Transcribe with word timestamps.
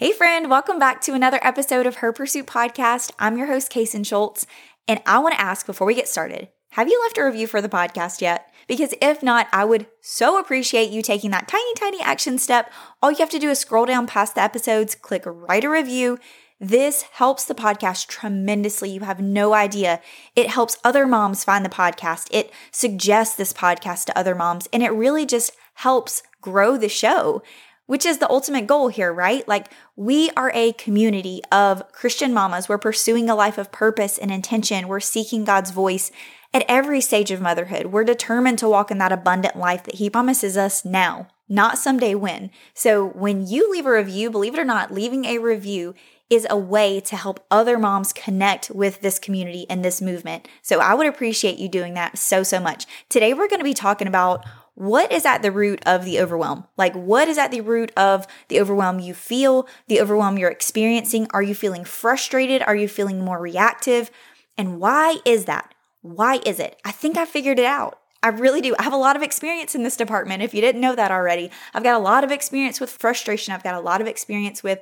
Hey, 0.00 0.12
friend, 0.12 0.48
welcome 0.48 0.78
back 0.78 1.02
to 1.02 1.12
another 1.12 1.38
episode 1.42 1.84
of 1.84 1.96
Her 1.96 2.10
Pursuit 2.10 2.46
Podcast. 2.46 3.12
I'm 3.18 3.36
your 3.36 3.48
host, 3.48 3.70
Kason 3.70 4.06
Schultz, 4.06 4.46
and 4.88 5.02
I 5.04 5.18
want 5.18 5.34
to 5.34 5.40
ask 5.42 5.66
before 5.66 5.86
we 5.86 5.94
get 5.94 6.08
started 6.08 6.48
have 6.70 6.88
you 6.88 6.98
left 7.02 7.18
a 7.18 7.24
review 7.26 7.46
for 7.46 7.60
the 7.60 7.68
podcast 7.68 8.22
yet? 8.22 8.50
Because 8.66 8.94
if 9.02 9.22
not, 9.22 9.46
I 9.52 9.66
would 9.66 9.88
so 10.00 10.38
appreciate 10.38 10.88
you 10.88 11.02
taking 11.02 11.32
that 11.32 11.48
tiny, 11.48 11.74
tiny 11.74 12.00
action 12.00 12.38
step. 12.38 12.72
All 13.02 13.10
you 13.10 13.18
have 13.18 13.28
to 13.28 13.38
do 13.38 13.50
is 13.50 13.58
scroll 13.58 13.84
down 13.84 14.06
past 14.06 14.36
the 14.36 14.40
episodes, 14.40 14.94
click 14.94 15.24
write 15.26 15.64
a 15.64 15.68
review. 15.68 16.18
This 16.58 17.02
helps 17.02 17.44
the 17.44 17.54
podcast 17.54 18.06
tremendously. 18.06 18.88
You 18.88 19.00
have 19.00 19.20
no 19.20 19.52
idea. 19.52 20.00
It 20.34 20.48
helps 20.48 20.78
other 20.82 21.06
moms 21.06 21.44
find 21.44 21.62
the 21.62 21.68
podcast. 21.68 22.28
It 22.30 22.50
suggests 22.70 23.36
this 23.36 23.52
podcast 23.52 24.06
to 24.06 24.18
other 24.18 24.34
moms, 24.34 24.66
and 24.72 24.82
it 24.82 24.92
really 24.92 25.26
just 25.26 25.52
helps 25.74 26.22
grow 26.40 26.78
the 26.78 26.88
show 26.88 27.42
which 27.90 28.06
is 28.06 28.18
the 28.18 28.30
ultimate 28.30 28.68
goal 28.68 28.86
here, 28.86 29.12
right? 29.12 29.48
Like, 29.48 29.66
we 29.96 30.30
are 30.36 30.52
a 30.54 30.74
community 30.74 31.42
of 31.50 31.82
Christian 31.90 32.32
mamas. 32.32 32.68
We're 32.68 32.78
pursuing 32.78 33.28
a 33.28 33.34
life 33.34 33.58
of 33.58 33.72
purpose 33.72 34.16
and 34.16 34.30
intention. 34.30 34.86
We're 34.86 35.00
seeking 35.00 35.44
God's 35.44 35.72
voice 35.72 36.12
at 36.54 36.64
every 36.68 37.00
stage 37.00 37.32
of 37.32 37.40
motherhood. 37.40 37.86
We're 37.86 38.04
determined 38.04 38.60
to 38.60 38.68
walk 38.68 38.92
in 38.92 38.98
that 38.98 39.10
abundant 39.10 39.56
life 39.56 39.82
that 39.82 39.96
He 39.96 40.08
promises 40.08 40.56
us 40.56 40.84
now, 40.84 41.26
not 41.48 41.78
someday 41.78 42.14
when. 42.14 42.52
So, 42.74 43.08
when 43.08 43.48
you 43.48 43.68
leave 43.72 43.86
a 43.86 43.90
review, 43.90 44.30
believe 44.30 44.54
it 44.54 44.60
or 44.60 44.64
not, 44.64 44.94
leaving 44.94 45.24
a 45.24 45.38
review 45.38 45.96
is 46.30 46.46
a 46.48 46.56
way 46.56 47.00
to 47.00 47.16
help 47.16 47.44
other 47.50 47.76
moms 47.76 48.12
connect 48.12 48.70
with 48.70 49.00
this 49.00 49.18
community 49.18 49.66
and 49.68 49.84
this 49.84 50.00
movement. 50.00 50.46
So 50.62 50.78
I 50.78 50.94
would 50.94 51.08
appreciate 51.08 51.58
you 51.58 51.68
doing 51.68 51.94
that 51.94 52.18
so, 52.18 52.44
so 52.44 52.60
much. 52.60 52.86
Today, 53.08 53.34
we're 53.34 53.48
going 53.48 53.58
to 53.58 53.64
be 53.64 53.74
talking 53.74 54.06
about 54.06 54.46
what 54.80 55.12
is 55.12 55.26
at 55.26 55.42
the 55.42 55.52
root 55.52 55.82
of 55.84 56.06
the 56.06 56.18
overwhelm? 56.18 56.64
Like, 56.78 56.94
what 56.94 57.28
is 57.28 57.36
at 57.36 57.50
the 57.50 57.60
root 57.60 57.92
of 57.98 58.26
the 58.48 58.58
overwhelm 58.58 58.98
you 58.98 59.12
feel, 59.12 59.68
the 59.88 60.00
overwhelm 60.00 60.38
you're 60.38 60.50
experiencing? 60.50 61.26
Are 61.34 61.42
you 61.42 61.54
feeling 61.54 61.84
frustrated? 61.84 62.62
Are 62.62 62.74
you 62.74 62.88
feeling 62.88 63.22
more 63.22 63.38
reactive? 63.38 64.10
And 64.56 64.80
why 64.80 65.18
is 65.26 65.44
that? 65.44 65.74
Why 66.00 66.40
is 66.46 66.58
it? 66.58 66.80
I 66.82 66.92
think 66.92 67.18
I 67.18 67.26
figured 67.26 67.58
it 67.58 67.66
out. 67.66 67.98
I 68.22 68.28
really 68.28 68.62
do. 68.62 68.74
I 68.78 68.84
have 68.84 68.94
a 68.94 68.96
lot 68.96 69.16
of 69.16 69.22
experience 69.22 69.74
in 69.74 69.82
this 69.82 69.98
department. 69.98 70.42
If 70.42 70.54
you 70.54 70.62
didn't 70.62 70.80
know 70.80 70.94
that 70.94 71.10
already, 71.10 71.50
I've 71.74 71.84
got 71.84 72.00
a 72.00 72.02
lot 72.02 72.24
of 72.24 72.30
experience 72.30 72.80
with 72.80 72.88
frustration. 72.88 73.52
I've 73.52 73.62
got 73.62 73.74
a 73.74 73.80
lot 73.80 74.00
of 74.00 74.06
experience 74.06 74.62
with 74.62 74.80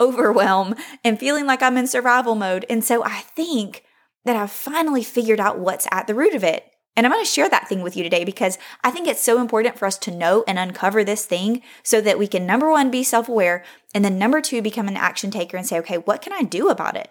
overwhelm 0.00 0.76
and 1.02 1.18
feeling 1.18 1.46
like 1.46 1.60
I'm 1.60 1.76
in 1.76 1.88
survival 1.88 2.36
mode. 2.36 2.66
And 2.70 2.84
so 2.84 3.02
I 3.04 3.22
think 3.34 3.82
that 4.24 4.36
I've 4.36 4.52
finally 4.52 5.02
figured 5.02 5.40
out 5.40 5.58
what's 5.58 5.88
at 5.90 6.06
the 6.06 6.14
root 6.14 6.34
of 6.34 6.44
it. 6.44 6.70
And 7.00 7.06
I'm 7.06 7.14
going 7.14 7.24
to 7.24 7.30
share 7.30 7.48
that 7.48 7.66
thing 7.66 7.80
with 7.80 7.96
you 7.96 8.02
today 8.02 8.24
because 8.24 8.58
I 8.84 8.90
think 8.90 9.08
it's 9.08 9.22
so 9.22 9.40
important 9.40 9.78
for 9.78 9.86
us 9.86 9.96
to 10.00 10.10
know 10.10 10.44
and 10.46 10.58
uncover 10.58 11.02
this 11.02 11.24
thing 11.24 11.62
so 11.82 11.98
that 12.02 12.18
we 12.18 12.26
can 12.26 12.44
number 12.44 12.70
one, 12.70 12.90
be 12.90 13.02
self 13.02 13.26
aware, 13.26 13.64
and 13.94 14.04
then 14.04 14.18
number 14.18 14.42
two, 14.42 14.60
become 14.60 14.86
an 14.86 14.98
action 14.98 15.30
taker 15.30 15.56
and 15.56 15.66
say, 15.66 15.78
okay, 15.78 15.96
what 15.96 16.20
can 16.20 16.34
I 16.34 16.42
do 16.42 16.68
about 16.68 16.98
it? 16.98 17.10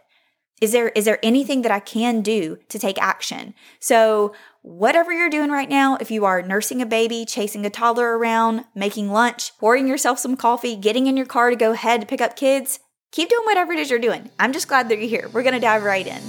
Is 0.61 0.73
there, 0.73 0.89
is 0.89 1.05
there 1.05 1.17
anything 1.23 1.63
that 1.63 1.71
I 1.71 1.79
can 1.79 2.21
do 2.21 2.59
to 2.69 2.77
take 2.77 3.01
action? 3.01 3.55
So, 3.79 4.35
whatever 4.61 5.11
you're 5.11 5.27
doing 5.27 5.49
right 5.49 5.67
now, 5.67 5.97
if 5.99 6.11
you 6.11 6.23
are 6.23 6.43
nursing 6.43 6.83
a 6.83 6.85
baby, 6.85 7.25
chasing 7.25 7.65
a 7.65 7.71
toddler 7.71 8.15
around, 8.15 8.65
making 8.75 9.11
lunch, 9.11 9.57
pouring 9.57 9.87
yourself 9.87 10.19
some 10.19 10.37
coffee, 10.37 10.75
getting 10.75 11.07
in 11.07 11.17
your 11.17 11.25
car 11.25 11.49
to 11.49 11.55
go 11.55 11.71
ahead 11.71 12.01
to 12.01 12.05
pick 12.05 12.21
up 12.21 12.35
kids, 12.35 12.79
keep 13.11 13.29
doing 13.29 13.45
whatever 13.45 13.73
it 13.73 13.79
is 13.79 13.89
you're 13.89 13.97
doing. 13.97 14.29
I'm 14.37 14.53
just 14.53 14.67
glad 14.67 14.87
that 14.89 14.99
you're 14.99 15.09
here. 15.09 15.31
We're 15.33 15.41
going 15.41 15.55
to 15.55 15.59
dive 15.59 15.81
right 15.81 16.05
in. 16.05 16.21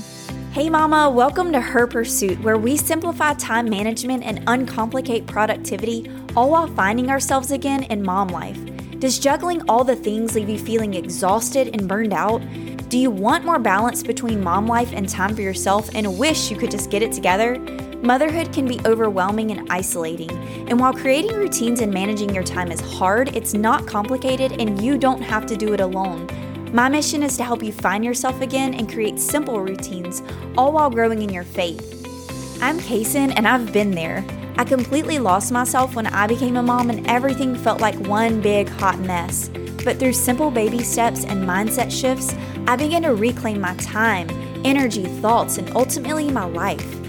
Hey, 0.52 0.68
Mama, 0.68 1.08
welcome 1.08 1.52
to 1.52 1.60
Her 1.60 1.86
Pursuit, 1.86 2.40
where 2.40 2.58
we 2.58 2.76
simplify 2.76 3.34
time 3.34 3.70
management 3.70 4.24
and 4.24 4.42
uncomplicate 4.48 5.28
productivity, 5.28 6.10
all 6.34 6.50
while 6.50 6.66
finding 6.66 7.08
ourselves 7.08 7.52
again 7.52 7.84
in 7.84 8.02
mom 8.02 8.26
life. 8.26 8.58
Does 8.98 9.20
juggling 9.20 9.62
all 9.70 9.84
the 9.84 9.94
things 9.94 10.34
leave 10.34 10.48
you 10.48 10.58
feeling 10.58 10.94
exhausted 10.94 11.70
and 11.72 11.86
burned 11.86 12.12
out? 12.12 12.42
Do 12.88 12.98
you 12.98 13.12
want 13.12 13.44
more 13.44 13.60
balance 13.60 14.02
between 14.02 14.42
mom 14.42 14.66
life 14.66 14.92
and 14.92 15.08
time 15.08 15.36
for 15.36 15.42
yourself 15.42 15.88
and 15.94 16.18
wish 16.18 16.50
you 16.50 16.56
could 16.56 16.72
just 16.72 16.90
get 16.90 17.02
it 17.02 17.12
together? 17.12 17.56
Motherhood 18.02 18.52
can 18.52 18.66
be 18.66 18.80
overwhelming 18.86 19.52
and 19.52 19.70
isolating, 19.70 20.32
and 20.68 20.80
while 20.80 20.92
creating 20.92 21.36
routines 21.36 21.80
and 21.80 21.94
managing 21.94 22.34
your 22.34 22.42
time 22.42 22.72
is 22.72 22.80
hard, 22.80 23.36
it's 23.36 23.54
not 23.54 23.86
complicated 23.86 24.60
and 24.60 24.82
you 24.82 24.98
don't 24.98 25.22
have 25.22 25.46
to 25.46 25.56
do 25.56 25.74
it 25.74 25.80
alone. 25.80 26.26
My 26.72 26.88
mission 26.88 27.24
is 27.24 27.36
to 27.36 27.42
help 27.42 27.64
you 27.64 27.72
find 27.72 28.04
yourself 28.04 28.40
again 28.40 28.74
and 28.74 28.88
create 28.88 29.18
simple 29.18 29.60
routines, 29.60 30.22
all 30.56 30.70
while 30.70 30.88
growing 30.88 31.20
in 31.20 31.28
your 31.28 31.42
faith. 31.42 32.06
I'm 32.62 32.78
Kason, 32.78 33.32
and 33.34 33.48
I've 33.48 33.72
been 33.72 33.90
there. 33.90 34.24
I 34.56 34.62
completely 34.62 35.18
lost 35.18 35.50
myself 35.50 35.96
when 35.96 36.06
I 36.06 36.28
became 36.28 36.56
a 36.56 36.62
mom, 36.62 36.88
and 36.88 37.04
everything 37.08 37.56
felt 37.56 37.80
like 37.80 37.96
one 38.06 38.40
big 38.40 38.68
hot 38.68 39.00
mess. 39.00 39.50
But 39.84 39.98
through 39.98 40.12
simple 40.12 40.52
baby 40.52 40.84
steps 40.84 41.24
and 41.24 41.44
mindset 41.44 41.90
shifts, 41.90 42.36
I 42.68 42.76
began 42.76 43.02
to 43.02 43.16
reclaim 43.16 43.60
my 43.60 43.74
time, 43.74 44.30
energy, 44.64 45.06
thoughts, 45.06 45.58
and 45.58 45.68
ultimately 45.74 46.30
my 46.30 46.44
life. 46.44 47.00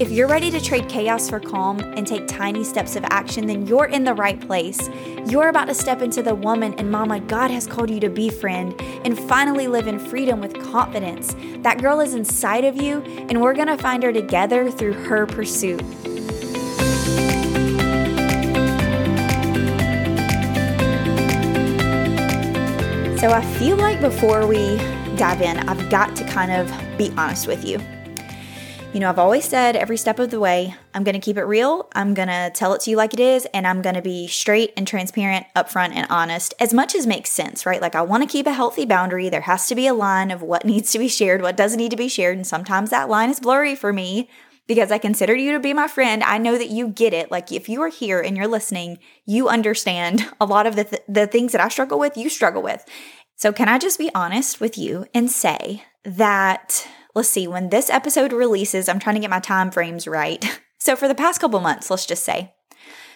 If 0.00 0.10
you're 0.10 0.28
ready 0.28 0.50
to 0.52 0.58
trade 0.62 0.88
chaos 0.88 1.28
for 1.28 1.38
calm 1.38 1.78
and 1.78 2.06
take 2.06 2.26
tiny 2.26 2.64
steps 2.64 2.96
of 2.96 3.04
action, 3.10 3.46
then 3.46 3.66
you're 3.66 3.84
in 3.84 4.04
the 4.04 4.14
right 4.14 4.40
place. 4.40 4.88
You're 5.26 5.50
about 5.50 5.66
to 5.66 5.74
step 5.74 6.00
into 6.00 6.22
the 6.22 6.34
woman 6.34 6.72
and 6.78 6.90
mama 6.90 7.20
God 7.20 7.50
has 7.50 7.66
called 7.66 7.90
you 7.90 8.00
to 8.00 8.08
be, 8.08 8.30
friend, 8.30 8.74
and 9.04 9.18
finally 9.18 9.68
live 9.68 9.86
in 9.86 9.98
freedom 9.98 10.40
with 10.40 10.54
confidence. 10.72 11.36
That 11.58 11.82
girl 11.82 12.00
is 12.00 12.14
inside 12.14 12.64
of 12.64 12.80
you, 12.80 13.02
and 13.28 13.42
we're 13.42 13.52
gonna 13.52 13.76
find 13.76 14.02
her 14.02 14.10
together 14.10 14.70
through 14.70 14.94
her 14.94 15.26
pursuit. 15.26 15.80
So 23.20 23.32
I 23.32 23.44
feel 23.58 23.76
like 23.76 24.00
before 24.00 24.46
we 24.46 24.78
dive 25.16 25.42
in, 25.42 25.58
I've 25.68 25.90
got 25.90 26.16
to 26.16 26.24
kind 26.24 26.52
of 26.52 26.96
be 26.96 27.12
honest 27.18 27.46
with 27.46 27.66
you. 27.66 27.78
You 28.92 28.98
know, 28.98 29.08
I've 29.08 29.20
always 29.20 29.44
said 29.44 29.76
every 29.76 29.96
step 29.96 30.18
of 30.18 30.30
the 30.30 30.40
way, 30.40 30.74
I'm 30.94 31.04
going 31.04 31.14
to 31.14 31.20
keep 31.20 31.36
it 31.36 31.44
real. 31.44 31.88
I'm 31.94 32.12
going 32.12 32.26
to 32.26 32.50
tell 32.52 32.74
it 32.74 32.80
to 32.82 32.90
you 32.90 32.96
like 32.96 33.14
it 33.14 33.20
is, 33.20 33.46
and 33.54 33.64
I'm 33.64 33.82
going 33.82 33.94
to 33.94 34.02
be 34.02 34.26
straight 34.26 34.72
and 34.76 34.84
transparent, 34.84 35.46
upfront, 35.54 35.94
and 35.94 36.08
honest 36.10 36.54
as 36.58 36.74
much 36.74 36.96
as 36.96 37.06
makes 37.06 37.30
sense, 37.30 37.64
right? 37.64 37.80
Like, 37.80 37.94
I 37.94 38.02
want 38.02 38.24
to 38.24 38.28
keep 38.28 38.48
a 38.48 38.52
healthy 38.52 38.84
boundary. 38.84 39.28
There 39.28 39.42
has 39.42 39.68
to 39.68 39.76
be 39.76 39.86
a 39.86 39.94
line 39.94 40.32
of 40.32 40.42
what 40.42 40.64
needs 40.66 40.90
to 40.90 40.98
be 40.98 41.06
shared, 41.06 41.40
what 41.40 41.56
doesn't 41.56 41.78
need 41.78 41.92
to 41.92 41.96
be 41.96 42.08
shared. 42.08 42.36
And 42.36 42.44
sometimes 42.44 42.90
that 42.90 43.08
line 43.08 43.30
is 43.30 43.38
blurry 43.38 43.76
for 43.76 43.92
me 43.92 44.28
because 44.66 44.90
I 44.90 44.98
consider 44.98 45.36
you 45.36 45.52
to 45.52 45.60
be 45.60 45.72
my 45.72 45.86
friend. 45.86 46.24
I 46.24 46.38
know 46.38 46.58
that 46.58 46.70
you 46.70 46.88
get 46.88 47.12
it. 47.12 47.30
Like, 47.30 47.52
if 47.52 47.68
you 47.68 47.82
are 47.82 47.90
here 47.90 48.20
and 48.20 48.36
you're 48.36 48.48
listening, 48.48 48.98
you 49.24 49.48
understand 49.48 50.26
a 50.40 50.46
lot 50.46 50.66
of 50.66 50.74
the, 50.74 50.84
th- 50.84 51.02
the 51.06 51.28
things 51.28 51.52
that 51.52 51.60
I 51.60 51.68
struggle 51.68 52.00
with, 52.00 52.16
you 52.16 52.28
struggle 52.28 52.60
with. 52.60 52.84
So, 53.36 53.52
can 53.52 53.68
I 53.68 53.78
just 53.78 54.00
be 54.00 54.10
honest 54.16 54.60
with 54.60 54.76
you 54.76 55.06
and 55.14 55.30
say 55.30 55.84
that 56.04 56.88
let's 57.14 57.28
see, 57.28 57.46
when 57.46 57.70
this 57.70 57.90
episode 57.90 58.32
releases, 58.32 58.88
I'm 58.88 58.98
trying 58.98 59.16
to 59.16 59.20
get 59.20 59.30
my 59.30 59.40
time 59.40 59.70
frames 59.70 60.06
right. 60.06 60.44
So, 60.82 60.96
for 60.96 61.08
the 61.08 61.14
past 61.14 61.42
couple 61.42 61.60
months, 61.60 61.90
let's 61.90 62.06
just 62.06 62.24
say, 62.24 62.54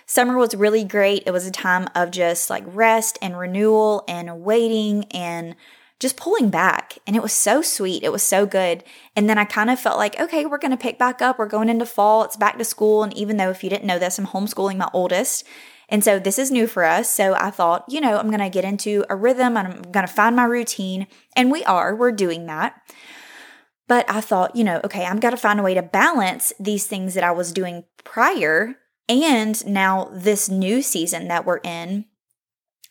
summer 0.05 0.37
was 0.37 0.55
really 0.55 0.84
great. 0.84 1.22
It 1.25 1.31
was 1.31 1.47
a 1.47 1.50
time 1.50 1.88
of 1.94 2.10
just 2.10 2.50
like 2.50 2.62
rest 2.66 3.19
and 3.22 3.38
renewal 3.38 4.05
and 4.06 4.43
waiting 4.43 5.05
and 5.05 5.56
just 5.99 6.19
pulling 6.19 6.50
back. 6.50 6.99
And 7.06 7.16
it 7.16 7.22
was 7.22 7.32
so 7.32 7.62
sweet. 7.62 8.03
It 8.03 8.12
was 8.12 8.22
so 8.22 8.44
good. 8.44 8.84
And 9.16 9.31
then 9.31 9.38
I 9.38 9.47
kind 9.47 9.71
of 9.71 9.81
felt 9.81 9.97
like, 9.97 10.21
okay, 10.21 10.44
we're 10.44 10.59
going 10.59 10.72
to 10.72 10.76
pick 10.76 10.99
back 10.99 11.22
up. 11.22 11.38
We're 11.38 11.47
going 11.47 11.71
into 11.71 11.87
fall. 11.87 12.25
It's 12.25 12.37
back 12.37 12.59
to 12.59 12.65
school. 12.65 13.03
And 13.03 13.15
even 13.16 13.38
though, 13.38 13.49
if 13.49 13.65
you 13.65 13.71
didn't 13.71 13.87
know 13.87 13.99
this, 13.99 14.19
I'm 14.19 14.26
homeschooling 14.26 14.76
my 14.76 14.91
oldest. 14.93 15.47
And 15.88 16.05
so 16.05 16.19
this 16.19 16.38
is 16.38 16.50
new 16.50 16.66
for 16.66 16.84
us. 16.84 17.09
So 17.09 17.34
I 17.34 17.50
thought, 17.50 17.87
you 17.88 18.00
know, 18.00 18.19
I'm 18.19 18.28
going 18.28 18.41
to 18.41 18.50
get 18.50 18.65
into 18.65 19.05
a 19.09 19.16
rhythm 19.16 19.56
I'm 19.56 19.81
going 19.91 20.06
to 20.06 20.12
find 20.12 20.37
my 20.37 20.44
routine. 20.44 21.06
And 21.34 21.50
we 21.50 21.65
are, 21.65 21.94
we're 21.94 22.12
doing 22.12 22.47
that. 22.47 22.81
But 23.87 24.09
I 24.11 24.21
thought, 24.21 24.56
you 24.56 24.65
know, 24.65 24.81
okay, 24.84 25.05
I've 25.05 25.21
got 25.21 25.31
to 25.31 25.37
find 25.37 25.61
a 25.61 25.62
way 25.62 25.75
to 25.75 25.83
balance 25.83 26.53
these 26.59 26.87
things 26.87 27.15
that 27.15 27.25
I 27.25 27.33
was 27.33 27.53
doing 27.53 27.84
prior 28.03 28.77
and 29.09 29.67
now 29.67 30.11
this 30.12 30.49
new 30.49 30.81
season 30.81 31.28
that 31.28 31.45
we're 31.45 31.59
in. 31.59 32.06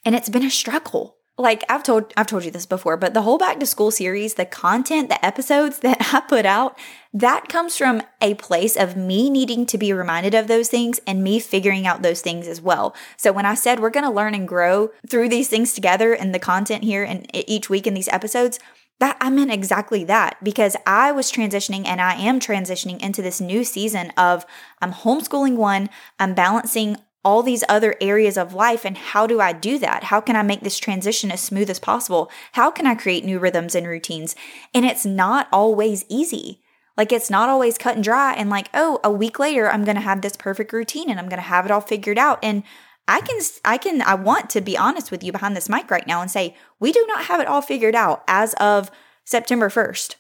And 0.06 0.16
it's 0.16 0.30
been 0.30 0.46
a 0.46 0.52
struggle. 0.52 1.18
Like 1.36 1.64
I've 1.68 1.82
told 1.82 2.14
I've 2.16 2.28
told 2.28 2.46
you 2.46 2.52
this 2.52 2.68
before, 2.68 2.96
but 2.96 3.16
the 3.16 3.24
whole 3.24 3.40
back 3.40 3.60
to 3.60 3.66
school 3.66 3.90
series, 3.90 4.36
the 4.36 4.46
content, 4.46 5.10
the 5.10 5.26
episodes 5.26 5.80
that 5.80 6.14
I 6.14 6.20
put 6.20 6.46
out, 6.46 6.78
that 7.12 7.50
comes 7.50 7.76
from 7.76 8.04
a 8.22 8.36
place 8.36 8.76
of 8.76 8.96
me 8.96 9.32
needing 9.32 9.66
to 9.68 9.80
be 9.80 9.92
reminded 9.94 10.36
of 10.36 10.48
those 10.48 10.70
things 10.70 11.00
and 11.08 11.24
me 11.24 11.40
figuring 11.40 11.88
out 11.88 12.04
those 12.04 12.22
things 12.22 12.48
as 12.48 12.62
well. 12.62 12.96
So 13.18 13.32
when 13.32 13.48
I 13.48 13.56
said 13.56 13.80
we're 13.80 13.90
going 13.90 14.06
to 14.06 14.12
learn 14.12 14.36
and 14.36 14.48
grow 14.48 14.92
through 15.10 15.30
these 15.30 15.48
things 15.48 15.74
together 15.74 16.14
and 16.14 16.36
the 16.36 16.40
content 16.40 16.84
here 16.84 17.04
and 17.04 17.26
each 17.34 17.68
week 17.68 17.88
in 17.88 17.96
these 17.96 18.10
episodes, 18.10 18.60
that 19.04 19.18
I 19.20 19.30
meant 19.30 19.52
exactly 19.52 20.06
that 20.06 20.42
because 20.42 20.78
I 20.88 21.12
was 21.12 21.30
transitioning 21.30 21.86
and 21.86 22.00
I 22.00 22.14
am 22.16 22.40
transitioning 22.40 23.02
into 23.02 23.22
this 23.22 23.42
new 23.42 23.66
season 23.66 24.12
of 24.16 24.46
I'm 24.82 24.94
homeschooling 24.94 25.58
one, 25.58 25.90
I'm 26.20 26.34
balancing 26.34 26.96
all 27.22 27.44
these 27.44 27.66
other 27.68 27.96
areas 28.00 28.38
of 28.38 28.54
life 28.54 28.86
and 28.86 28.98
how 28.98 29.28
do 29.28 29.42
I 29.42 29.52
do 29.52 29.78
that? 29.80 30.06
How 30.06 30.22
can 30.22 30.38
I 30.38 30.42
make 30.42 30.62
this 30.62 30.80
transition 30.80 31.32
as 31.32 31.42
smooth 31.42 31.70
as 31.70 31.80
possible? 31.80 32.32
How 32.54 32.72
can 32.72 32.88
I 32.88 32.96
create 32.96 33.26
new 33.26 33.40
rhythms 33.40 33.76
and 33.76 33.86
routines? 33.86 34.38
And 34.74 34.86
it's 34.86 35.06
not 35.06 35.50
always 35.52 36.06
easy. 36.08 36.62
Like 36.96 37.12
it's 37.12 37.30
not 37.30 37.50
always 37.50 37.78
cut 37.78 37.96
and 37.96 38.04
dry 38.06 38.34
and 38.36 38.50
like, 38.50 38.70
oh, 38.74 39.02
a 39.04 39.12
week 39.12 39.38
later 39.38 39.70
I'm 39.70 39.84
going 39.84 39.96
to 39.96 40.02
have 40.02 40.22
this 40.22 40.38
perfect 40.38 40.72
routine 40.72 41.10
and 41.10 41.20
I'm 41.20 41.28
going 41.28 41.42
to 41.42 41.42
have 41.42 41.66
it 41.66 41.72
all 41.72 41.82
figured 41.82 42.18
out 42.18 42.40
and 42.42 42.64
I 43.08 43.22
can, 43.22 43.40
I 43.66 43.78
can, 43.78 44.02
I 44.02 44.16
want 44.16 44.50
to 44.52 44.62
be 44.62 44.78
honest 44.78 45.12
with 45.12 45.24
you 45.24 45.32
behind 45.32 45.56
this 45.56 45.70
mic 45.70 45.92
right 45.92 46.08
now 46.08 46.22
and 46.22 46.32
say, 46.32 46.56
we 46.80 46.92
do 46.92 47.06
not 47.08 47.26
have 47.26 47.42
it 47.42 47.48
all 47.48 47.62
figured 47.62 47.96
out 47.96 48.24
as 48.28 48.54
of 48.56 48.90
September 49.26 49.70
1st. 49.70 50.16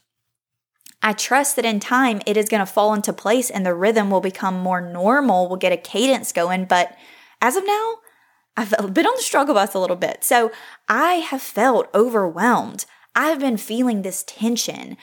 I 1.02 1.14
trust 1.14 1.58
that 1.58 1.66
in 1.66 1.80
time 1.80 2.22
it 2.26 2.38
is 2.38 2.48
going 2.48 2.60
to 2.60 2.66
fall 2.66 2.94
into 2.94 3.12
place 3.12 3.50
and 3.50 3.66
the 3.66 3.74
rhythm 3.74 4.10
will 4.10 4.22
become 4.22 4.58
more 4.58 4.80
normal. 4.80 5.48
We'll 5.48 5.58
get 5.58 5.74
a 5.74 5.78
cadence 5.78 6.32
going. 6.32 6.66
But 6.66 6.96
as 7.42 7.58
of 7.58 7.66
now, 7.66 7.96
I've 8.56 8.70
been 8.94 9.06
on 9.06 9.16
the 9.16 9.22
struggle 9.22 9.56
bus 9.56 9.74
a 9.74 9.80
little 9.80 9.98
bit. 9.98 10.24
So 10.24 10.52
I 10.88 11.16
have 11.16 11.42
felt 11.42 11.90
overwhelmed. 11.94 12.86
I've 13.16 13.40
been 13.40 13.58
feeling 13.58 14.02
this 14.02 14.24
tension. 14.26 14.98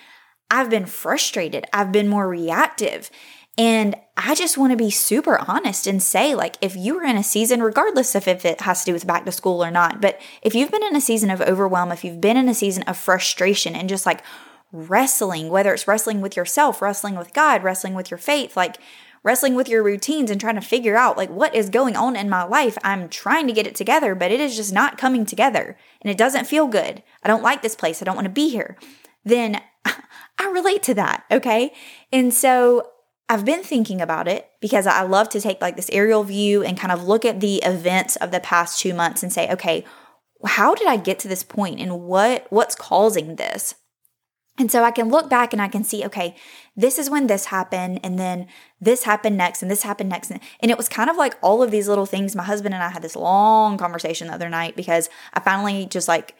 I've 0.50 0.71
been 0.71 0.87
frustrated. 0.87 1.67
I've 1.73 1.93
been 1.93 2.09
more 2.09 2.29
reactive. 2.29 3.11
And 3.58 3.97
I 4.17 4.35
just 4.35 4.56
want 4.56 4.70
to 4.70 4.76
be 4.76 4.91
super 4.91 5.38
honest 5.49 5.87
and 5.87 6.02
say, 6.02 6.35
like, 6.35 6.56
if 6.61 6.76
you 6.76 6.99
are 6.99 7.05
in 7.05 7.17
a 7.17 7.23
season, 7.23 7.62
regardless 7.62 8.14
of 8.14 8.29
if 8.29 8.44
it 8.44 8.62
has 8.62 8.81
to 8.81 8.87
do 8.87 8.93
with 8.93 9.06
back 9.06 9.25
to 9.25 9.32
school 9.32 9.64
or 9.64 9.70
not, 9.70 10.00
but 10.00 10.20
if 10.43 10.55
you've 10.55 10.70
been 10.70 10.85
in 10.85 10.97
a 10.97 11.00
season 11.00 11.31
of 11.31 11.41
overwhelm, 11.41 11.93
if 11.93 12.05
you've 12.05 12.20
been 12.20 12.37
in 12.37 12.49
a 12.49 12.55
season 12.55 12.82
of 12.85 12.97
frustration 12.97 13.75
and 13.75 13.88
just 13.88 14.06
like 14.06 14.23
wrestling, 14.73 15.49
whether 15.49 15.75
it's 15.75 15.88
wrestling 15.88 16.20
with 16.20 16.37
yourself, 16.37 16.81
wrestling 16.81 17.17
with 17.17 17.35
God, 17.35 17.62
wrestling 17.62 17.94
with 17.94 18.11
your 18.11 18.19
faith, 18.19 18.56
like 18.56 18.76
wrestling 19.23 19.55
with 19.55 19.69
your 19.69 19.82
routines 19.82 20.31
and 20.31 20.41
trying 20.41 20.55
to 20.55 20.61
figure 20.61 20.96
out 20.96 21.17
like 21.17 21.29
what 21.29 21.55
is 21.55 21.69
going 21.69 21.96
on 21.96 22.17
in 22.17 22.31
my 22.31 22.44
life. 22.44 22.79
I'm 22.82 23.08
trying 23.08 23.46
to 23.49 23.53
get 23.53 23.67
it 23.67 23.75
together, 23.75 24.14
but 24.14 24.31
it 24.31 24.41
is 24.41 24.56
just 24.56 24.73
not 24.73 24.96
coming 24.96 25.26
together 25.26 25.76
and 26.00 26.11
it 26.11 26.17
doesn't 26.17 26.46
feel 26.46 26.67
good. 26.67 27.03
I 27.23 27.29
don't 27.29 27.43
like 27.43 27.62
this 27.62 27.75
place. 27.75 28.00
I 28.00 28.05
don't 28.05 28.17
want 28.17 28.26
to 28.26 28.31
be 28.31 28.49
here. 28.49 28.79
Then 29.25 29.61
I 29.85 30.50
relate 30.50 30.82
to 30.85 30.94
that, 30.94 31.25
okay? 31.31 31.73
And 32.12 32.32
so 32.32 32.87
I've 33.31 33.44
been 33.44 33.62
thinking 33.62 34.00
about 34.00 34.27
it 34.27 34.50
because 34.61 34.88
I 34.88 35.03
love 35.03 35.29
to 35.29 35.41
take 35.41 35.61
like 35.61 35.77
this 35.77 35.88
aerial 35.93 36.25
view 36.25 36.65
and 36.65 36.77
kind 36.77 36.91
of 36.91 37.05
look 37.05 37.25
at 37.25 37.38
the 37.38 37.59
events 37.59 38.17
of 38.17 38.32
the 38.32 38.41
past 38.41 38.81
2 38.81 38.93
months 38.93 39.23
and 39.23 39.32
say, 39.32 39.49
okay, 39.53 39.85
how 40.44 40.75
did 40.75 40.88
I 40.88 40.97
get 40.97 41.21
to 41.21 41.29
this 41.29 41.44
point 41.44 41.79
and 41.79 42.00
what 42.00 42.49
what's 42.50 42.75
causing 42.75 43.37
this? 43.37 43.77
And 44.59 44.69
so 44.69 44.82
I 44.82 44.91
can 44.91 45.11
look 45.11 45.31
back 45.31 45.53
and 45.53 45.62
I 45.62 45.69
can 45.69 45.85
see, 45.85 46.05
okay, 46.05 46.35
this 46.75 46.99
is 46.99 47.09
when 47.09 47.29
this 47.29 47.47
happened, 47.47 48.00
and 48.03 48.19
then 48.19 48.49
this 48.81 49.05
happened 49.05 49.37
next, 49.38 49.62
and 49.62 49.71
this 49.71 49.85
happened 49.85 50.11
next. 50.11 50.31
And 50.32 50.41
it 50.61 50.77
was 50.77 50.88
kind 50.88 51.09
of 51.09 51.17
like 51.17 51.37
all 51.41 51.62
of 51.62 51.71
these 51.71 51.88
little 51.88 52.06
things. 52.06 52.35
My 52.35 52.43
husband 52.43 52.75
and 52.75 52.82
I 52.82 52.88
had 52.91 53.00
this 53.00 53.17
long 53.17 53.79
conversation 53.79 54.27
the 54.27 54.35
other 54.35 54.49
night 54.49 54.75
because 54.75 55.09
I 55.32 55.41
finally 55.41 55.87
just 55.87 56.09
like 56.09 56.35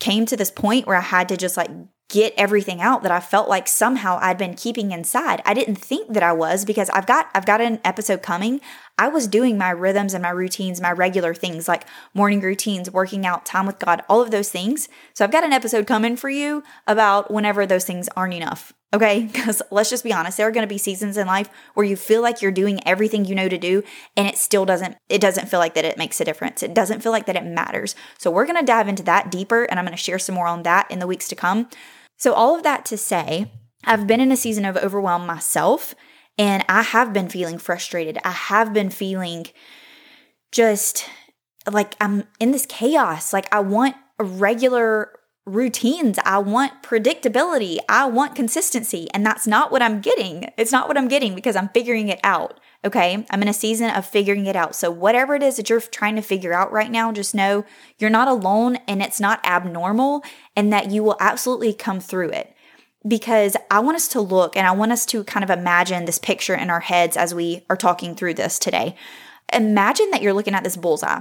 came 0.00 0.26
to 0.26 0.36
this 0.36 0.50
point 0.50 0.86
where 0.86 0.96
I 0.96 1.00
had 1.00 1.28
to 1.28 1.36
just 1.36 1.56
like 1.56 1.70
get 2.08 2.34
everything 2.36 2.80
out 2.80 3.02
that 3.02 3.10
I 3.10 3.20
felt 3.20 3.48
like 3.48 3.66
somehow 3.66 4.18
I'd 4.20 4.38
been 4.38 4.54
keeping 4.54 4.92
inside. 4.92 5.42
I 5.44 5.54
didn't 5.54 5.76
think 5.76 6.12
that 6.12 6.22
I 6.22 6.32
was 6.32 6.64
because 6.64 6.90
I've 6.90 7.06
got 7.06 7.28
I've 7.34 7.46
got 7.46 7.60
an 7.60 7.80
episode 7.84 8.22
coming. 8.22 8.60
I 8.98 9.08
was 9.08 9.26
doing 9.26 9.58
my 9.58 9.70
rhythms 9.70 10.14
and 10.14 10.22
my 10.22 10.30
routines, 10.30 10.80
my 10.80 10.92
regular 10.92 11.34
things 11.34 11.66
like 11.66 11.86
morning 12.12 12.40
routines, 12.40 12.90
working 12.90 13.26
out, 13.26 13.44
time 13.46 13.66
with 13.66 13.78
God, 13.78 14.02
all 14.08 14.22
of 14.22 14.30
those 14.30 14.50
things. 14.50 14.88
So 15.14 15.24
I've 15.24 15.32
got 15.32 15.44
an 15.44 15.52
episode 15.52 15.86
coming 15.86 16.16
for 16.16 16.28
you 16.28 16.62
about 16.86 17.30
whenever 17.30 17.66
those 17.66 17.84
things 17.84 18.08
aren't 18.16 18.34
enough. 18.34 18.72
Okay? 18.94 19.28
Because 19.34 19.60
let's 19.70 19.90
just 19.90 20.04
be 20.04 20.12
honest, 20.12 20.38
there 20.38 20.48
are 20.48 20.52
going 20.52 20.66
to 20.66 20.72
be 20.72 20.78
seasons 20.78 21.16
in 21.16 21.26
life 21.26 21.50
where 21.74 21.84
you 21.84 21.96
feel 21.96 22.22
like 22.22 22.40
you're 22.40 22.52
doing 22.52 22.80
everything 22.86 23.24
you 23.24 23.34
know 23.34 23.48
to 23.48 23.58
do 23.58 23.82
and 24.16 24.26
it 24.26 24.38
still 24.38 24.64
doesn't 24.64 24.96
it 25.08 25.20
doesn't 25.20 25.48
feel 25.48 25.60
like 25.60 25.74
that 25.74 25.84
it 25.84 25.98
makes 25.98 26.20
a 26.20 26.24
difference. 26.24 26.62
It 26.62 26.72
doesn't 26.72 27.02
feel 27.02 27.12
like 27.12 27.26
that 27.26 27.36
it 27.36 27.44
matters. 27.44 27.94
So 28.16 28.30
we're 28.30 28.46
going 28.46 28.58
to 28.58 28.64
dive 28.64 28.88
into 28.88 29.02
that 29.02 29.30
deeper 29.30 29.64
and 29.64 29.78
I'm 29.78 29.84
going 29.84 29.96
to 29.96 30.02
share 30.02 30.18
some 30.18 30.36
more 30.36 30.46
on 30.46 30.62
that 30.62 30.90
in 30.90 31.00
the 31.00 31.06
weeks 31.06 31.28
to 31.28 31.36
come. 31.36 31.68
So 32.16 32.32
all 32.32 32.56
of 32.56 32.62
that 32.62 32.84
to 32.86 32.96
say, 32.96 33.50
I've 33.84 34.06
been 34.06 34.20
in 34.20 34.32
a 34.32 34.36
season 34.36 34.64
of 34.64 34.76
overwhelm 34.76 35.26
myself 35.26 35.94
and 36.38 36.64
I 36.68 36.82
have 36.82 37.12
been 37.12 37.28
feeling 37.28 37.58
frustrated. 37.58 38.18
I 38.24 38.30
have 38.30 38.72
been 38.72 38.90
feeling 38.90 39.46
just 40.52 41.08
like 41.70 41.96
I'm 42.00 42.24
in 42.38 42.52
this 42.52 42.66
chaos. 42.66 43.32
Like 43.32 43.52
I 43.52 43.60
want 43.60 43.96
a 44.18 44.24
regular 44.24 45.12
routines. 45.46 46.18
I 46.24 46.38
want 46.38 46.82
predictability. 46.82 47.78
I 47.88 48.06
want 48.06 48.34
consistency. 48.34 49.08
And 49.12 49.26
that's 49.26 49.46
not 49.46 49.70
what 49.70 49.82
I'm 49.82 50.00
getting. 50.00 50.50
It's 50.56 50.72
not 50.72 50.88
what 50.88 50.96
I'm 50.96 51.08
getting 51.08 51.34
because 51.34 51.54
I'm 51.54 51.68
figuring 51.68 52.08
it 52.08 52.20
out. 52.24 52.60
Okay. 52.84 53.26
I'm 53.30 53.42
in 53.42 53.48
a 53.48 53.54
season 53.54 53.90
of 53.90 54.06
figuring 54.06 54.46
it 54.46 54.56
out. 54.56 54.74
So, 54.74 54.90
whatever 54.90 55.34
it 55.34 55.42
is 55.42 55.56
that 55.56 55.68
you're 55.68 55.80
trying 55.80 56.16
to 56.16 56.22
figure 56.22 56.54
out 56.54 56.72
right 56.72 56.90
now, 56.90 57.12
just 57.12 57.34
know 57.34 57.64
you're 57.98 58.10
not 58.10 58.28
alone 58.28 58.76
and 58.88 59.02
it's 59.02 59.20
not 59.20 59.44
abnormal 59.44 60.22
and 60.56 60.72
that 60.72 60.90
you 60.90 61.02
will 61.02 61.16
absolutely 61.20 61.74
come 61.74 62.00
through 62.00 62.30
it. 62.30 62.54
Because 63.06 63.54
I 63.70 63.80
want 63.80 63.96
us 63.96 64.08
to 64.08 64.20
look 64.22 64.56
and 64.56 64.66
I 64.66 64.72
want 64.72 64.92
us 64.92 65.04
to 65.06 65.24
kind 65.24 65.44
of 65.44 65.50
imagine 65.50 66.06
this 66.06 66.18
picture 66.18 66.54
in 66.54 66.70
our 66.70 66.80
heads 66.80 67.18
as 67.18 67.34
we 67.34 67.64
are 67.68 67.76
talking 67.76 68.14
through 68.14 68.34
this 68.34 68.58
today. 68.58 68.96
Imagine 69.52 70.10
that 70.10 70.22
you're 70.22 70.32
looking 70.32 70.54
at 70.54 70.64
this 70.64 70.78
bullseye 70.78 71.20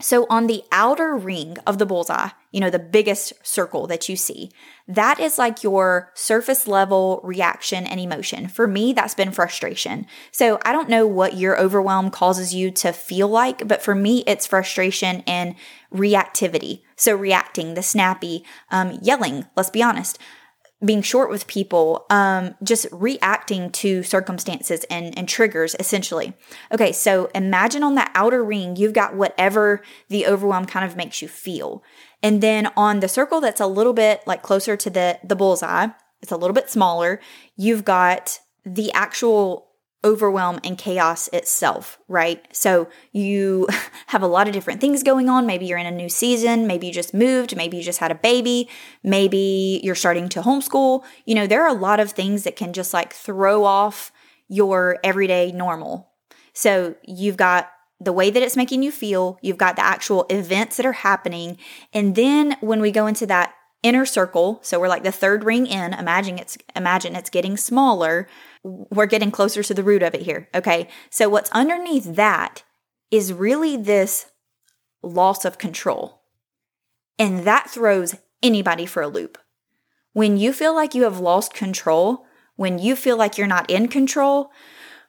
so, 0.00 0.26
on 0.28 0.48
the 0.48 0.64
outer 0.72 1.14
ring 1.16 1.56
of 1.68 1.78
the 1.78 1.86
bullseye, 1.86 2.30
you 2.50 2.58
know, 2.58 2.68
the 2.68 2.80
biggest 2.80 3.32
circle 3.46 3.86
that 3.86 4.08
you 4.08 4.16
see, 4.16 4.50
that 4.88 5.20
is 5.20 5.38
like 5.38 5.62
your 5.62 6.10
surface 6.14 6.66
level 6.66 7.20
reaction 7.22 7.86
and 7.86 8.00
emotion. 8.00 8.48
For 8.48 8.66
me, 8.66 8.92
that's 8.92 9.14
been 9.14 9.30
frustration. 9.30 10.06
So, 10.32 10.58
I 10.64 10.72
don't 10.72 10.88
know 10.88 11.06
what 11.06 11.36
your 11.36 11.58
overwhelm 11.60 12.10
causes 12.10 12.52
you 12.52 12.72
to 12.72 12.92
feel 12.92 13.28
like, 13.28 13.68
but 13.68 13.82
for 13.82 13.94
me, 13.94 14.24
it's 14.26 14.48
frustration 14.48 15.22
and 15.28 15.54
reactivity. 15.92 16.82
So, 16.96 17.14
reacting, 17.14 17.74
the 17.74 17.82
snappy, 17.82 18.44
um, 18.72 18.98
yelling, 19.00 19.46
let's 19.54 19.70
be 19.70 19.82
honest 19.82 20.18
being 20.84 21.02
short 21.02 21.30
with 21.30 21.46
people, 21.46 22.06
um, 22.10 22.54
just 22.62 22.86
reacting 22.92 23.70
to 23.70 24.02
circumstances 24.02 24.84
and, 24.90 25.16
and 25.16 25.28
triggers, 25.28 25.74
essentially. 25.78 26.34
Okay, 26.72 26.92
so 26.92 27.30
imagine 27.34 27.82
on 27.82 27.94
that 27.94 28.10
outer 28.14 28.44
ring, 28.44 28.76
you've 28.76 28.92
got 28.92 29.14
whatever 29.14 29.82
the 30.08 30.26
overwhelm 30.26 30.66
kind 30.66 30.84
of 30.84 30.96
makes 30.96 31.22
you 31.22 31.28
feel. 31.28 31.82
And 32.22 32.40
then 32.40 32.70
on 32.76 33.00
the 33.00 33.08
circle 33.08 33.40
that's 33.40 33.60
a 33.60 33.66
little 33.66 33.92
bit 33.92 34.22
like 34.26 34.42
closer 34.42 34.76
to 34.76 34.90
the, 34.90 35.18
the 35.22 35.36
bullseye, 35.36 35.88
it's 36.22 36.32
a 36.32 36.36
little 36.36 36.54
bit 36.54 36.70
smaller, 36.70 37.20
you've 37.56 37.84
got 37.84 38.40
the 38.64 38.90
actual 38.92 39.68
overwhelm 40.04 40.60
and 40.62 40.76
chaos 40.76 41.28
itself, 41.28 41.98
right? 42.06 42.46
So 42.54 42.88
you 43.12 43.66
have 44.08 44.22
a 44.22 44.26
lot 44.26 44.46
of 44.46 44.52
different 44.52 44.80
things 44.80 45.02
going 45.02 45.28
on. 45.28 45.46
Maybe 45.46 45.66
you're 45.66 45.78
in 45.78 45.86
a 45.86 45.90
new 45.90 46.08
season, 46.08 46.66
maybe 46.66 46.88
you 46.88 46.92
just 46.92 47.14
moved, 47.14 47.56
maybe 47.56 47.78
you 47.78 47.82
just 47.82 48.00
had 48.00 48.10
a 48.10 48.16
baby, 48.16 48.68
maybe 49.02 49.80
you're 49.82 49.94
starting 49.94 50.28
to 50.30 50.42
homeschool. 50.42 51.02
You 51.24 51.34
know, 51.34 51.46
there 51.46 51.62
are 51.62 51.68
a 51.68 51.80
lot 51.80 52.00
of 52.00 52.12
things 52.12 52.44
that 52.44 52.56
can 52.56 52.72
just 52.72 52.92
like 52.92 53.12
throw 53.12 53.64
off 53.64 54.12
your 54.48 54.98
everyday 55.02 55.50
normal. 55.50 56.10
So 56.52 56.94
you've 57.02 57.36
got 57.36 57.70
the 58.00 58.12
way 58.12 58.30
that 58.30 58.42
it's 58.42 58.56
making 58.56 58.82
you 58.82 58.92
feel, 58.92 59.38
you've 59.40 59.58
got 59.58 59.76
the 59.76 59.84
actual 59.84 60.26
events 60.28 60.76
that 60.76 60.86
are 60.86 60.92
happening. 60.92 61.56
And 61.92 62.14
then 62.14 62.56
when 62.60 62.80
we 62.80 62.90
go 62.90 63.06
into 63.06 63.26
that 63.26 63.54
inner 63.82 64.04
circle, 64.04 64.58
so 64.62 64.78
we're 64.78 64.88
like 64.88 65.04
the 65.04 65.12
third 65.12 65.44
ring 65.44 65.66
in, 65.66 65.94
imagine 65.94 66.38
it's 66.38 66.58
imagine 66.76 67.16
it's 67.16 67.30
getting 67.30 67.56
smaller 67.56 68.28
we're 68.64 69.06
getting 69.06 69.30
closer 69.30 69.62
to 69.62 69.74
the 69.74 69.84
root 69.84 70.02
of 70.02 70.14
it 70.14 70.22
here. 70.22 70.48
Okay. 70.54 70.88
So, 71.10 71.28
what's 71.28 71.50
underneath 71.50 72.16
that 72.16 72.64
is 73.10 73.32
really 73.32 73.76
this 73.76 74.26
loss 75.02 75.44
of 75.44 75.58
control. 75.58 76.22
And 77.18 77.40
that 77.44 77.70
throws 77.70 78.16
anybody 78.42 78.86
for 78.86 79.02
a 79.02 79.08
loop. 79.08 79.38
When 80.12 80.36
you 80.36 80.52
feel 80.52 80.74
like 80.74 80.94
you 80.94 81.04
have 81.04 81.20
lost 81.20 81.54
control, 81.54 82.26
when 82.56 82.78
you 82.78 82.96
feel 82.96 83.16
like 83.16 83.36
you're 83.36 83.46
not 83.46 83.70
in 83.70 83.88
control, 83.88 84.50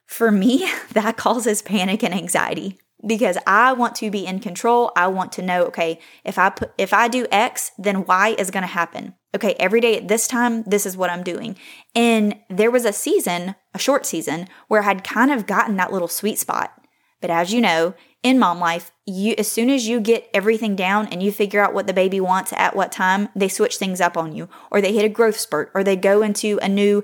for 0.05 0.31
me, 0.31 0.69
that 0.93 1.17
causes 1.17 1.61
panic 1.61 2.03
and 2.03 2.13
anxiety 2.13 2.79
because 3.05 3.37
I 3.45 3.73
want 3.73 3.95
to 3.95 4.09
be 4.09 4.25
in 4.25 4.39
control. 4.39 4.91
I 4.95 5.07
want 5.07 5.31
to 5.33 5.41
know, 5.41 5.63
okay, 5.65 5.99
if 6.23 6.37
I 6.37 6.49
put 6.49 6.71
if 6.77 6.93
I 6.93 7.07
do 7.07 7.27
X, 7.31 7.71
then 7.77 8.05
Y 8.05 8.35
is 8.37 8.51
going 8.51 8.63
to 8.63 8.67
happen. 8.67 9.15
Okay, 9.35 9.55
every 9.59 9.81
day 9.81 9.97
at 9.97 10.07
this 10.07 10.27
time, 10.27 10.63
this 10.63 10.85
is 10.85 10.95
what 10.95 11.09
I'm 11.09 11.23
doing. 11.23 11.57
And 11.93 12.35
there 12.49 12.71
was 12.71 12.85
a 12.85 12.93
season, 12.93 13.55
a 13.73 13.79
short 13.79 14.05
season, 14.05 14.47
where 14.67 14.81
I 14.81 14.85
had 14.85 15.03
kind 15.03 15.31
of 15.31 15.45
gotten 15.45 15.75
that 15.75 15.91
little 15.91 16.07
sweet 16.07 16.39
spot. 16.39 16.73
But 17.21 17.29
as 17.29 17.53
you 17.53 17.59
know, 17.59 17.95
in 18.23 18.39
mom 18.39 18.59
life, 18.59 18.91
you 19.05 19.35
as 19.37 19.51
soon 19.51 19.69
as 19.69 19.87
you 19.87 19.99
get 19.99 20.29
everything 20.33 20.75
down 20.75 21.07
and 21.07 21.21
you 21.21 21.31
figure 21.31 21.63
out 21.63 21.73
what 21.73 21.87
the 21.87 21.93
baby 21.93 22.19
wants 22.19 22.53
at 22.53 22.75
what 22.75 22.91
time, 22.91 23.29
they 23.35 23.47
switch 23.47 23.77
things 23.77 24.01
up 24.01 24.17
on 24.17 24.35
you 24.35 24.49
or 24.71 24.81
they 24.81 24.93
hit 24.93 25.05
a 25.05 25.09
growth 25.09 25.39
spurt 25.39 25.71
or 25.75 25.83
they 25.83 25.95
go 25.95 26.21
into 26.21 26.57
a 26.61 26.69
new 26.69 27.03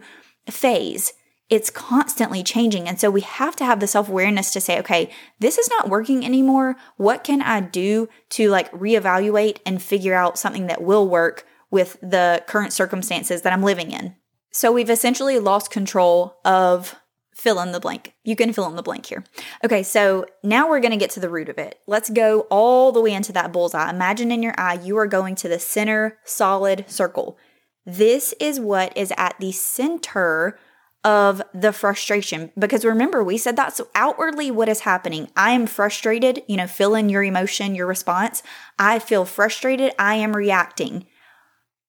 phase 0.50 1.14
it's 1.52 1.70
constantly 1.70 2.42
changing. 2.44 2.88
And 2.88 3.00
so 3.00 3.12
we 3.12 3.22
have 3.22 3.58
to 3.58 3.66
have 3.66 3.82
the 3.82 3.88
self 3.88 4.10
awareness 4.10 4.52
to 4.54 4.62
say, 4.62 4.80
okay, 4.80 5.12
this 5.40 5.58
is 5.58 5.70
not 5.70 5.90
working 5.90 6.26
anymore. 6.26 6.78
What 6.96 7.24
can 7.26 7.42
I 7.42 7.60
do 7.60 8.08
to 8.30 8.50
like 8.50 8.72
reevaluate 8.72 9.58
and 9.66 9.82
figure 9.82 10.16
out 10.16 10.40
something 10.40 10.68
that 10.68 10.82
will 10.82 11.08
work 11.08 11.46
with 11.70 12.00
the 12.02 12.44
current 12.48 12.74
circumstances 12.74 13.42
that 13.42 13.54
I'm 13.54 13.62
living 13.62 13.92
in? 13.92 14.16
So 14.52 14.72
we've 14.72 14.90
essentially 14.90 15.40
lost 15.40 15.72
control 15.72 16.38
of 16.46 16.96
fill 17.36 17.60
in 17.60 17.74
the 17.74 17.80
blank. 17.80 18.14
You 18.24 18.36
can 18.36 18.54
fill 18.54 18.68
in 18.68 18.76
the 18.76 18.84
blank 18.84 19.08
here. 19.08 19.24
Okay, 19.64 19.84
so 19.84 20.26
now 20.44 20.70
we're 20.70 20.80
going 20.80 20.92
to 20.92 20.98
get 20.98 21.10
to 21.12 21.20
the 21.20 21.30
root 21.30 21.50
of 21.50 21.58
it. 21.58 21.80
Let's 21.86 22.10
go 22.10 22.42
all 22.50 22.92
the 22.92 23.02
way 23.02 23.14
into 23.14 23.34
that 23.34 23.52
bullseye. 23.52 23.90
Imagine 23.90 24.32
in 24.32 24.44
your 24.44 24.54
eye, 24.58 24.80
you 24.82 24.98
are 24.98 25.08
going 25.08 25.36
to 25.36 25.50
the 25.50 25.60
center 25.60 26.18
solid 26.24 26.86
circle. 26.88 27.38
This 27.86 28.34
is 28.40 28.60
what 28.60 28.96
is 28.96 29.12
at 29.18 29.36
the 29.40 29.52
center 29.52 30.58
of 31.04 31.42
the 31.54 31.74
frustration. 31.74 32.52
Because 32.58 32.86
remember, 32.86 33.24
we 33.24 33.38
said 33.38 33.56
that's 33.56 33.82
outwardly 33.96 34.52
what 34.52 34.70
is 34.70 34.82
happening. 34.82 35.30
I 35.36 35.52
am 35.52 35.66
frustrated, 35.66 36.44
you 36.48 36.58
know, 36.58 36.68
fill 36.68 36.96
in 36.96 37.10
your 37.10 37.24
emotion, 37.24 37.76
your 37.76 37.88
response. 37.88 38.44
I 38.78 39.00
feel 39.00 39.26
frustrated. 39.26 39.94
I 39.98 40.16
am 40.16 40.36
reacting. 40.36 41.06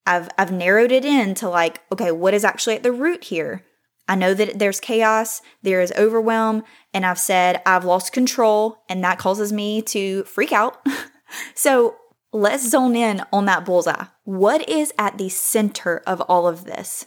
I've 0.06 0.28
I've 0.38 0.52
narrowed 0.52 0.92
it 0.92 1.04
in 1.04 1.34
to 1.36 1.48
like, 1.48 1.80
okay, 1.92 2.10
what 2.10 2.34
is 2.34 2.44
actually 2.44 2.76
at 2.76 2.82
the 2.82 2.92
root 2.92 3.24
here? 3.24 3.64
I 4.08 4.16
know 4.16 4.34
that 4.34 4.58
there's 4.58 4.80
chaos, 4.80 5.42
there 5.62 5.80
is 5.80 5.92
overwhelm, 5.96 6.64
and 6.92 7.06
I've 7.06 7.18
said 7.18 7.62
I've 7.64 7.84
lost 7.84 8.12
control, 8.12 8.78
and 8.88 9.02
that 9.04 9.18
causes 9.18 9.52
me 9.52 9.80
to 9.82 10.24
freak 10.24 10.52
out. 10.52 10.84
so 11.54 11.96
let's 12.32 12.68
zone 12.68 12.96
in 12.96 13.22
on 13.32 13.44
that 13.44 13.64
bullseye. 13.64 14.06
What 14.24 14.68
is 14.68 14.92
at 14.98 15.18
the 15.18 15.28
center 15.28 16.02
of 16.06 16.20
all 16.22 16.48
of 16.48 16.64
this? 16.64 17.06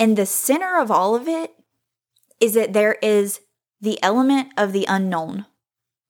And 0.00 0.16
the 0.16 0.24
center 0.24 0.78
of 0.78 0.90
all 0.90 1.14
of 1.14 1.28
it 1.28 1.52
is 2.40 2.54
that 2.54 2.72
there 2.72 2.94
is 3.02 3.40
the 3.82 4.02
element 4.02 4.48
of 4.56 4.72
the 4.72 4.86
unknown. 4.88 5.44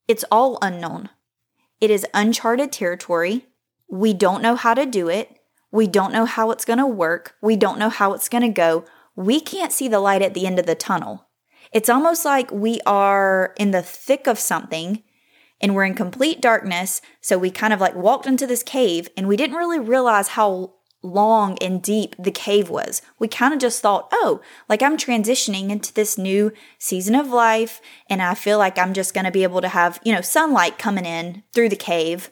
It's 0.06 0.24
all 0.30 0.58
unknown. 0.62 1.10
It 1.80 1.90
is 1.90 2.06
uncharted 2.14 2.70
territory. 2.70 3.46
We 3.90 4.14
don't 4.14 4.42
know 4.42 4.54
how 4.54 4.74
to 4.74 4.86
do 4.86 5.08
it. 5.08 5.40
We 5.72 5.88
don't 5.88 6.12
know 6.12 6.24
how 6.24 6.52
it's 6.52 6.64
going 6.64 6.78
to 6.78 6.86
work. 6.86 7.34
We 7.42 7.56
don't 7.56 7.80
know 7.80 7.88
how 7.88 8.12
it's 8.12 8.28
going 8.28 8.42
to 8.42 8.48
go. 8.48 8.84
We 9.16 9.40
can't 9.40 9.72
see 9.72 9.88
the 9.88 10.00
light 10.00 10.22
at 10.22 10.34
the 10.34 10.46
end 10.46 10.60
of 10.60 10.66
the 10.66 10.76
tunnel. 10.76 11.26
It's 11.72 11.88
almost 11.88 12.24
like 12.24 12.50
we 12.52 12.80
are 12.86 13.54
in 13.56 13.72
the 13.72 13.82
thick 13.82 14.28
of 14.28 14.38
something 14.38 15.02
and 15.60 15.74
we're 15.74 15.84
in 15.84 15.94
complete 15.94 16.40
darkness. 16.40 17.00
So 17.20 17.38
we 17.38 17.50
kind 17.50 17.72
of 17.72 17.80
like 17.80 17.96
walked 17.96 18.26
into 18.26 18.46
this 18.46 18.62
cave 18.62 19.08
and 19.16 19.26
we 19.26 19.36
didn't 19.36 19.56
really 19.56 19.80
realize 19.80 20.28
how 20.28 20.74
long 21.02 21.56
and 21.58 21.82
deep 21.82 22.14
the 22.18 22.30
cave 22.30 22.68
was. 22.68 23.02
We 23.18 23.28
kind 23.28 23.54
of 23.54 23.60
just 23.60 23.80
thought, 23.80 24.08
oh, 24.12 24.40
like 24.68 24.82
I'm 24.82 24.96
transitioning 24.96 25.70
into 25.70 25.92
this 25.94 26.18
new 26.18 26.52
season 26.78 27.14
of 27.14 27.28
life 27.28 27.80
and 28.08 28.20
I 28.20 28.34
feel 28.34 28.58
like 28.58 28.78
I'm 28.78 28.92
just 28.92 29.14
going 29.14 29.24
to 29.24 29.30
be 29.30 29.42
able 29.42 29.60
to 29.60 29.68
have, 29.68 29.98
you 30.04 30.14
know, 30.14 30.20
sunlight 30.20 30.78
coming 30.78 31.06
in 31.06 31.42
through 31.52 31.70
the 31.70 31.76
cave 31.76 32.30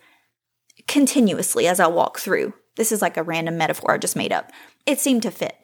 continuously 0.86 1.66
as 1.66 1.80
I 1.80 1.86
walk 1.86 2.18
through. 2.18 2.54
This 2.76 2.92
is 2.92 3.02
like 3.02 3.16
a 3.16 3.22
random 3.22 3.56
metaphor 3.56 3.92
I 3.92 3.98
just 3.98 4.16
made 4.16 4.32
up. 4.32 4.52
It 4.86 5.00
seemed 5.00 5.22
to 5.22 5.30
fit 5.30 5.56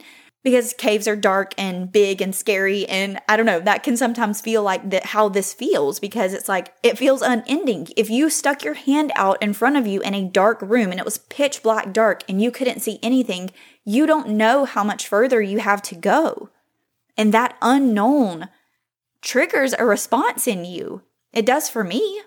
because 0.44 0.72
caves 0.74 1.08
are 1.08 1.16
dark 1.16 1.54
and 1.58 1.90
big 1.90 2.22
and 2.22 2.34
scary 2.34 2.86
and 2.86 3.18
i 3.28 3.36
don't 3.36 3.46
know 3.46 3.60
that 3.60 3.82
can 3.82 3.96
sometimes 3.96 4.40
feel 4.40 4.62
like 4.62 4.90
that 4.90 5.06
how 5.06 5.28
this 5.28 5.52
feels 5.52 5.98
because 5.98 6.32
it's 6.32 6.48
like 6.48 6.74
it 6.82 6.98
feels 6.98 7.22
unending. 7.22 7.88
If 7.96 8.10
you 8.10 8.28
stuck 8.28 8.62
your 8.62 8.74
hand 8.74 9.10
out 9.16 9.42
in 9.42 9.54
front 9.54 9.76
of 9.76 9.86
you 9.86 10.00
in 10.02 10.14
a 10.14 10.28
dark 10.28 10.60
room 10.60 10.90
and 10.90 11.00
it 11.00 11.04
was 11.04 11.18
pitch 11.18 11.62
black 11.62 11.92
dark 11.92 12.22
and 12.28 12.42
you 12.42 12.50
couldn't 12.50 12.80
see 12.80 12.98
anything 13.02 13.50
you 13.84 14.06
don't 14.06 14.28
know 14.28 14.64
how 14.64 14.84
much 14.84 15.06
further 15.06 15.42
you 15.42 15.58
have 15.58 15.82
to 15.82 15.94
go. 15.94 16.48
And 17.16 17.32
that 17.32 17.56
unknown 17.60 18.48
triggers 19.20 19.74
a 19.78 19.84
response 19.84 20.46
in 20.46 20.64
you. 20.64 21.02
It 21.32 21.44
does 21.44 21.68
for 21.68 21.84
me. 21.84 22.22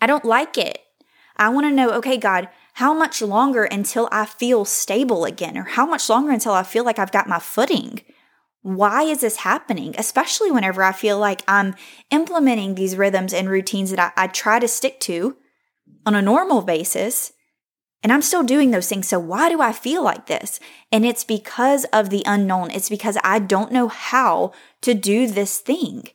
I 0.00 0.06
don't 0.06 0.24
like 0.24 0.56
it. 0.56 0.78
I 1.36 1.48
want 1.50 1.66
to 1.66 1.70
know 1.70 1.90
okay 1.92 2.16
god 2.16 2.48
how 2.76 2.92
much 2.92 3.22
longer 3.22 3.64
until 3.64 4.06
I 4.12 4.26
feel 4.26 4.66
stable 4.66 5.24
again? 5.24 5.56
Or 5.56 5.62
how 5.62 5.86
much 5.86 6.10
longer 6.10 6.30
until 6.30 6.52
I 6.52 6.62
feel 6.62 6.84
like 6.84 6.98
I've 6.98 7.10
got 7.10 7.26
my 7.26 7.38
footing? 7.38 8.02
Why 8.60 9.04
is 9.04 9.22
this 9.22 9.36
happening? 9.36 9.94
Especially 9.96 10.50
whenever 10.50 10.82
I 10.82 10.92
feel 10.92 11.18
like 11.18 11.40
I'm 11.48 11.74
implementing 12.10 12.74
these 12.74 12.94
rhythms 12.94 13.32
and 13.32 13.48
routines 13.48 13.88
that 13.92 14.12
I, 14.14 14.24
I 14.24 14.26
try 14.26 14.58
to 14.58 14.68
stick 14.68 15.00
to 15.00 15.38
on 16.04 16.14
a 16.14 16.20
normal 16.20 16.60
basis. 16.60 17.32
And 18.02 18.12
I'm 18.12 18.20
still 18.20 18.42
doing 18.42 18.72
those 18.72 18.90
things. 18.90 19.08
So 19.08 19.18
why 19.18 19.48
do 19.48 19.62
I 19.62 19.72
feel 19.72 20.04
like 20.04 20.26
this? 20.26 20.60
And 20.92 21.06
it's 21.06 21.24
because 21.24 21.86
of 21.94 22.10
the 22.10 22.24
unknown. 22.26 22.70
It's 22.70 22.90
because 22.90 23.16
I 23.24 23.38
don't 23.38 23.72
know 23.72 23.88
how 23.88 24.52
to 24.82 24.92
do 24.92 25.26
this 25.26 25.60
thing. 25.60 26.08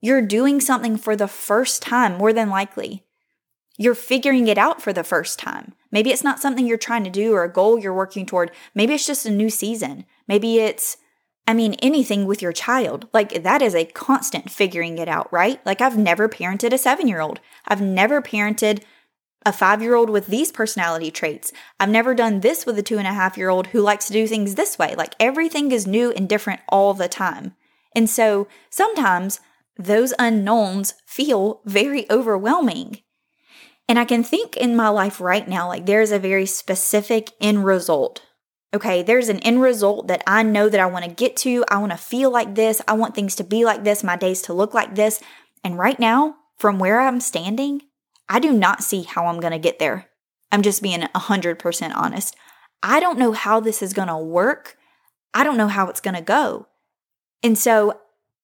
You're 0.00 0.20
doing 0.20 0.60
something 0.60 0.96
for 0.96 1.14
the 1.14 1.28
first 1.28 1.80
time, 1.80 2.18
more 2.18 2.32
than 2.32 2.50
likely. 2.50 3.04
You're 3.78 3.94
figuring 3.94 4.48
it 4.48 4.58
out 4.58 4.82
for 4.82 4.92
the 4.92 5.04
first 5.04 5.38
time. 5.38 5.74
Maybe 5.90 6.10
it's 6.10 6.24
not 6.24 6.40
something 6.40 6.66
you're 6.66 6.78
trying 6.78 7.04
to 7.04 7.10
do 7.10 7.34
or 7.34 7.44
a 7.44 7.52
goal 7.52 7.78
you're 7.78 7.94
working 7.94 8.26
toward. 8.26 8.50
Maybe 8.74 8.94
it's 8.94 9.06
just 9.06 9.26
a 9.26 9.30
new 9.30 9.50
season. 9.50 10.04
Maybe 10.28 10.58
it's, 10.58 10.98
I 11.46 11.54
mean, 11.54 11.74
anything 11.74 12.26
with 12.26 12.42
your 12.42 12.52
child. 12.52 13.08
Like 13.12 13.42
that 13.42 13.62
is 13.62 13.74
a 13.74 13.84
constant 13.86 14.50
figuring 14.50 14.98
it 14.98 15.08
out, 15.08 15.32
right? 15.32 15.64
Like 15.66 15.80
I've 15.80 15.98
never 15.98 16.28
parented 16.28 16.72
a 16.72 16.78
seven 16.78 17.08
year 17.08 17.20
old. 17.20 17.40
I've 17.66 17.80
never 17.80 18.20
parented 18.20 18.82
a 19.44 19.52
five 19.52 19.82
year 19.82 19.94
old 19.94 20.10
with 20.10 20.28
these 20.28 20.52
personality 20.52 21.10
traits. 21.10 21.52
I've 21.80 21.88
never 21.88 22.14
done 22.14 22.40
this 22.40 22.64
with 22.64 22.78
a 22.78 22.82
two 22.82 22.98
and 22.98 23.06
a 23.06 23.12
half 23.12 23.36
year 23.36 23.48
old 23.48 23.68
who 23.68 23.80
likes 23.80 24.06
to 24.06 24.12
do 24.12 24.26
things 24.26 24.54
this 24.54 24.78
way. 24.78 24.94
Like 24.94 25.14
everything 25.18 25.72
is 25.72 25.86
new 25.86 26.12
and 26.12 26.28
different 26.28 26.60
all 26.68 26.94
the 26.94 27.08
time. 27.08 27.54
And 27.94 28.08
so 28.08 28.48
sometimes 28.70 29.40
those 29.76 30.14
unknowns 30.18 30.94
feel 31.06 31.60
very 31.64 32.10
overwhelming. 32.10 32.98
And 33.92 33.98
I 33.98 34.06
can 34.06 34.24
think 34.24 34.56
in 34.56 34.74
my 34.74 34.88
life 34.88 35.20
right 35.20 35.46
now, 35.46 35.68
like 35.68 35.84
there's 35.84 36.12
a 36.12 36.18
very 36.18 36.46
specific 36.46 37.32
end 37.42 37.66
result. 37.66 38.22
Okay, 38.72 39.02
there's 39.02 39.28
an 39.28 39.40
end 39.40 39.60
result 39.60 40.06
that 40.06 40.22
I 40.26 40.42
know 40.42 40.70
that 40.70 40.80
I 40.80 40.86
want 40.86 41.04
to 41.04 41.10
get 41.10 41.36
to. 41.44 41.62
I 41.68 41.76
want 41.76 41.92
to 41.92 41.98
feel 41.98 42.30
like 42.30 42.54
this. 42.54 42.80
I 42.88 42.94
want 42.94 43.14
things 43.14 43.34
to 43.34 43.44
be 43.44 43.66
like 43.66 43.84
this, 43.84 44.02
my 44.02 44.16
days 44.16 44.40
to 44.44 44.54
look 44.54 44.72
like 44.72 44.94
this. 44.94 45.20
And 45.62 45.78
right 45.78 46.00
now, 46.00 46.36
from 46.56 46.78
where 46.78 47.02
I'm 47.02 47.20
standing, 47.20 47.82
I 48.30 48.38
do 48.38 48.50
not 48.50 48.82
see 48.82 49.02
how 49.02 49.26
I'm 49.26 49.40
going 49.40 49.52
to 49.52 49.58
get 49.58 49.78
there. 49.78 50.06
I'm 50.50 50.62
just 50.62 50.82
being 50.82 51.02
100% 51.02 51.94
honest. 51.94 52.34
I 52.82 52.98
don't 52.98 53.18
know 53.18 53.32
how 53.32 53.60
this 53.60 53.82
is 53.82 53.92
going 53.92 54.08
to 54.08 54.16
work. 54.16 54.78
I 55.34 55.44
don't 55.44 55.58
know 55.58 55.68
how 55.68 55.88
it's 55.88 56.00
going 56.00 56.16
to 56.16 56.22
go. 56.22 56.66
And 57.42 57.58
so, 57.58 58.00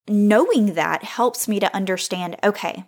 knowing 0.06 0.74
that 0.74 1.04
helps 1.04 1.48
me 1.48 1.58
to 1.58 1.74
understand 1.74 2.36
okay, 2.44 2.84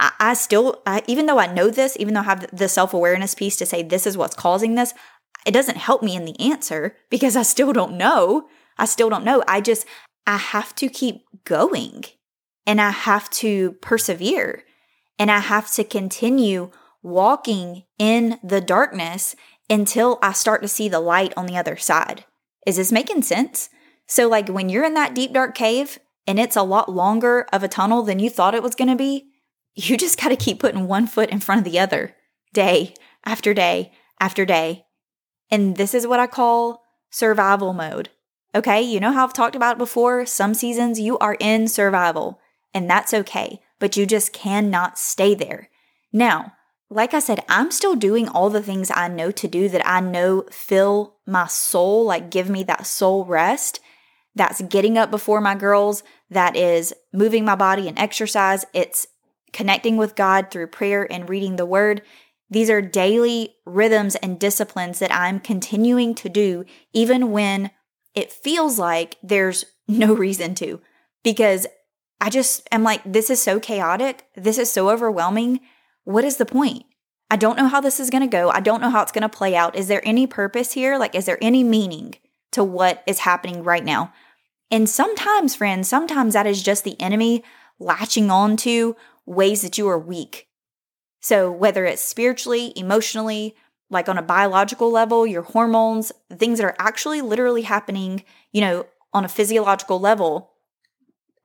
I, 0.00 0.12
I 0.18 0.34
still, 0.34 0.82
I, 0.86 1.02
even 1.06 1.26
though 1.26 1.38
I 1.38 1.52
know 1.52 1.70
this, 1.70 1.96
even 1.98 2.14
though 2.14 2.20
I 2.20 2.24
have 2.24 2.46
the 2.56 2.68
self 2.68 2.94
awareness 2.94 3.34
piece 3.34 3.56
to 3.56 3.66
say 3.66 3.82
this 3.82 4.06
is 4.06 4.16
what's 4.16 4.36
causing 4.36 4.74
this, 4.74 4.94
it 5.46 5.52
doesn't 5.52 5.78
help 5.78 6.02
me 6.02 6.16
in 6.16 6.24
the 6.24 6.38
answer 6.40 6.96
because 7.10 7.36
I 7.36 7.42
still 7.42 7.72
don't 7.72 7.96
know. 7.96 8.48
I 8.76 8.84
still 8.84 9.10
don't 9.10 9.24
know. 9.24 9.42
I 9.48 9.60
just, 9.60 9.86
I 10.26 10.36
have 10.36 10.74
to 10.76 10.88
keep 10.88 11.24
going 11.44 12.04
and 12.66 12.80
I 12.80 12.90
have 12.90 13.30
to 13.30 13.72
persevere 13.80 14.64
and 15.18 15.30
I 15.30 15.40
have 15.40 15.70
to 15.72 15.84
continue 15.84 16.70
walking 17.02 17.84
in 17.98 18.38
the 18.42 18.60
darkness 18.60 19.34
until 19.70 20.18
I 20.22 20.32
start 20.32 20.62
to 20.62 20.68
see 20.68 20.88
the 20.88 21.00
light 21.00 21.32
on 21.36 21.46
the 21.46 21.56
other 21.56 21.76
side. 21.76 22.24
Is 22.66 22.76
this 22.76 22.92
making 22.92 23.22
sense? 23.22 23.70
So, 24.06 24.28
like 24.28 24.48
when 24.48 24.68
you're 24.68 24.84
in 24.84 24.94
that 24.94 25.14
deep, 25.14 25.32
dark 25.32 25.54
cave 25.54 25.98
and 26.26 26.38
it's 26.38 26.56
a 26.56 26.62
lot 26.62 26.90
longer 26.90 27.46
of 27.52 27.62
a 27.62 27.68
tunnel 27.68 28.02
than 28.02 28.18
you 28.18 28.30
thought 28.30 28.54
it 28.54 28.62
was 28.62 28.74
going 28.74 28.88
to 28.88 28.96
be, 28.96 29.27
you 29.78 29.96
just 29.96 30.20
got 30.20 30.30
to 30.30 30.36
keep 30.36 30.58
putting 30.58 30.88
one 30.88 31.06
foot 31.06 31.30
in 31.30 31.38
front 31.38 31.60
of 31.60 31.64
the 31.64 31.78
other 31.78 32.16
day 32.52 32.94
after 33.24 33.54
day 33.54 33.92
after 34.18 34.44
day. 34.44 34.84
And 35.50 35.76
this 35.76 35.94
is 35.94 36.06
what 36.06 36.18
I 36.18 36.26
call 36.26 36.82
survival 37.10 37.72
mode. 37.72 38.10
Okay, 38.54 38.82
you 38.82 38.98
know 38.98 39.12
how 39.12 39.24
I've 39.24 39.32
talked 39.32 39.54
about 39.54 39.78
before? 39.78 40.26
Some 40.26 40.52
seasons 40.52 40.98
you 40.98 41.16
are 41.18 41.36
in 41.38 41.68
survival, 41.68 42.40
and 42.74 42.90
that's 42.90 43.14
okay, 43.14 43.60
but 43.78 43.96
you 43.96 44.04
just 44.04 44.32
cannot 44.32 44.98
stay 44.98 45.34
there. 45.34 45.70
Now, 46.12 46.54
like 46.90 47.14
I 47.14 47.20
said, 47.20 47.44
I'm 47.48 47.70
still 47.70 47.94
doing 47.94 48.28
all 48.28 48.50
the 48.50 48.62
things 48.62 48.90
I 48.92 49.06
know 49.06 49.30
to 49.30 49.46
do 49.46 49.68
that 49.68 49.86
I 49.86 50.00
know 50.00 50.44
fill 50.50 51.18
my 51.24 51.46
soul, 51.46 52.04
like 52.04 52.30
give 52.30 52.48
me 52.48 52.64
that 52.64 52.86
soul 52.86 53.24
rest. 53.24 53.80
That's 54.34 54.60
getting 54.62 54.98
up 54.98 55.10
before 55.10 55.40
my 55.40 55.54
girls, 55.54 56.02
that 56.30 56.56
is 56.56 56.92
moving 57.12 57.44
my 57.44 57.54
body 57.54 57.86
and 57.86 57.98
exercise, 57.98 58.64
it's 58.72 59.06
connecting 59.52 59.96
with 59.96 60.16
God 60.16 60.50
through 60.50 60.68
prayer 60.68 61.10
and 61.10 61.28
reading 61.28 61.56
the 61.56 61.66
word. 61.66 62.02
These 62.50 62.70
are 62.70 62.80
daily 62.80 63.56
rhythms 63.66 64.14
and 64.16 64.38
disciplines 64.38 64.98
that 65.00 65.14
I'm 65.14 65.40
continuing 65.40 66.14
to 66.16 66.28
do, 66.28 66.64
even 66.92 67.30
when 67.30 67.70
it 68.14 68.32
feels 68.32 68.78
like 68.78 69.16
there's 69.22 69.64
no 69.86 70.12
reason 70.14 70.54
to, 70.56 70.80
because 71.22 71.66
I 72.20 72.30
just 72.30 72.66
am 72.72 72.82
like, 72.82 73.02
this 73.04 73.30
is 73.30 73.40
so 73.40 73.60
chaotic. 73.60 74.24
This 74.34 74.58
is 74.58 74.70
so 74.70 74.90
overwhelming. 74.90 75.60
What 76.04 76.24
is 76.24 76.36
the 76.36 76.46
point? 76.46 76.84
I 77.30 77.36
don't 77.36 77.58
know 77.58 77.68
how 77.68 77.80
this 77.80 78.00
is 78.00 78.10
going 78.10 78.22
to 78.22 78.26
go. 78.26 78.50
I 78.50 78.60
don't 78.60 78.80
know 78.80 78.90
how 78.90 79.02
it's 79.02 79.12
going 79.12 79.22
to 79.22 79.28
play 79.28 79.54
out. 79.54 79.76
Is 79.76 79.88
there 79.88 80.06
any 80.06 80.26
purpose 80.26 80.72
here? 80.72 80.98
Like, 80.98 81.14
is 81.14 81.26
there 81.26 81.38
any 81.42 81.62
meaning 81.62 82.14
to 82.52 82.64
what 82.64 83.02
is 83.06 83.20
happening 83.20 83.62
right 83.62 83.84
now? 83.84 84.12
And 84.70 84.88
sometimes, 84.88 85.54
friends, 85.54 85.88
sometimes 85.88 86.34
that 86.34 86.46
is 86.46 86.62
just 86.62 86.84
the 86.84 87.00
enemy 87.00 87.44
latching 87.78 88.30
on 88.30 88.56
to 88.58 88.96
ways 89.28 89.62
that 89.62 89.78
you 89.78 89.88
are 89.88 89.98
weak. 89.98 90.48
So, 91.20 91.50
whether 91.50 91.84
it's 91.84 92.02
spiritually, 92.02 92.72
emotionally, 92.76 93.54
like 93.90 94.08
on 94.08 94.18
a 94.18 94.22
biological 94.22 94.90
level, 94.90 95.26
your 95.26 95.42
hormones, 95.42 96.12
things 96.32 96.58
that 96.58 96.64
are 96.64 96.76
actually 96.78 97.20
literally 97.20 97.62
happening, 97.62 98.24
you 98.52 98.60
know, 98.60 98.86
on 99.12 99.24
a 99.24 99.28
physiological 99.28 99.98
level, 99.98 100.52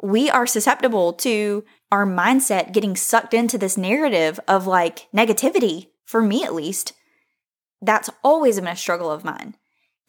we 0.01 0.29
are 0.29 0.45
susceptible 0.45 1.13
to 1.13 1.63
our 1.91 2.05
mindset 2.05 2.73
getting 2.73 2.95
sucked 2.95 3.33
into 3.33 3.57
this 3.57 3.77
narrative 3.77 4.39
of 4.47 4.67
like 4.67 5.07
negativity, 5.15 5.87
for 6.05 6.21
me 6.21 6.43
at 6.43 6.53
least. 6.53 6.93
That's 7.81 8.09
always 8.23 8.59
been 8.59 8.67
a 8.67 8.75
struggle 8.75 9.11
of 9.11 9.23
mine. 9.23 9.55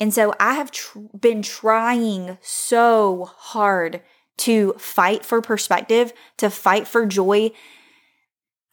And 0.00 0.12
so 0.12 0.34
I 0.40 0.54
have 0.54 0.70
tr- 0.70 0.98
been 1.18 1.42
trying 1.42 2.38
so 2.40 3.30
hard 3.36 4.02
to 4.38 4.72
fight 4.74 5.24
for 5.24 5.40
perspective, 5.40 6.12
to 6.38 6.50
fight 6.50 6.86
for 6.88 7.06
joy. 7.06 7.50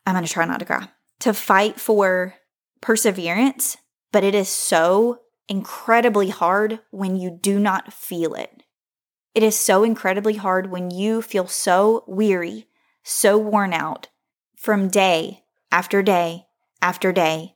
I'm 0.06 0.15
going 0.15 0.25
to 0.25 0.32
try 0.32 0.46
not 0.46 0.60
to 0.60 0.65
cry, 0.65 0.88
to 1.20 1.34
fight 1.34 1.80
for 1.80 2.36
perseverance, 2.82 3.77
but 4.12 4.24
it 4.24 4.36
is 4.36 4.50
so 4.50 5.20
incredibly 5.48 6.30
hard 6.30 6.80
when 6.91 7.15
you 7.15 7.30
do 7.30 7.60
not 7.60 7.94
feel 7.94 8.34
it. 8.34 8.63
It 9.34 9.44
is 9.44 9.58
so 9.58 9.84
incredibly 9.84 10.36
hard 10.36 10.72
when 10.72 10.91
you 10.91 11.22
feel 11.22 11.48
so 11.48 12.03
weary, 12.08 12.68
so 13.03 13.38
worn 13.38 13.74
out 13.74 14.08
from 14.58 14.89
day 14.89 15.44
after 15.72 16.03
day 16.03 16.48
after 16.82 17.13
day, 17.13 17.56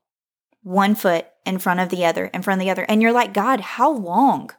one 0.62 0.96
foot 0.96 1.28
in 1.46 1.60
front 1.60 1.80
of 1.80 1.90
the 1.90 2.06
other, 2.06 2.26
in 2.28 2.42
front 2.42 2.62
of 2.62 2.66
the 2.66 2.72
other. 2.72 2.86
And 2.88 3.02
you're 3.02 3.12
like, 3.12 3.34
God, 3.34 3.60
how 3.60 3.92
long? 3.92 4.52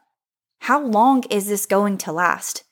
How 0.61 0.81
long 0.81 1.25
is 1.25 1.49
this 1.49 1.67
going 1.67 1.99
to 1.99 2.12
last? 2.12 2.65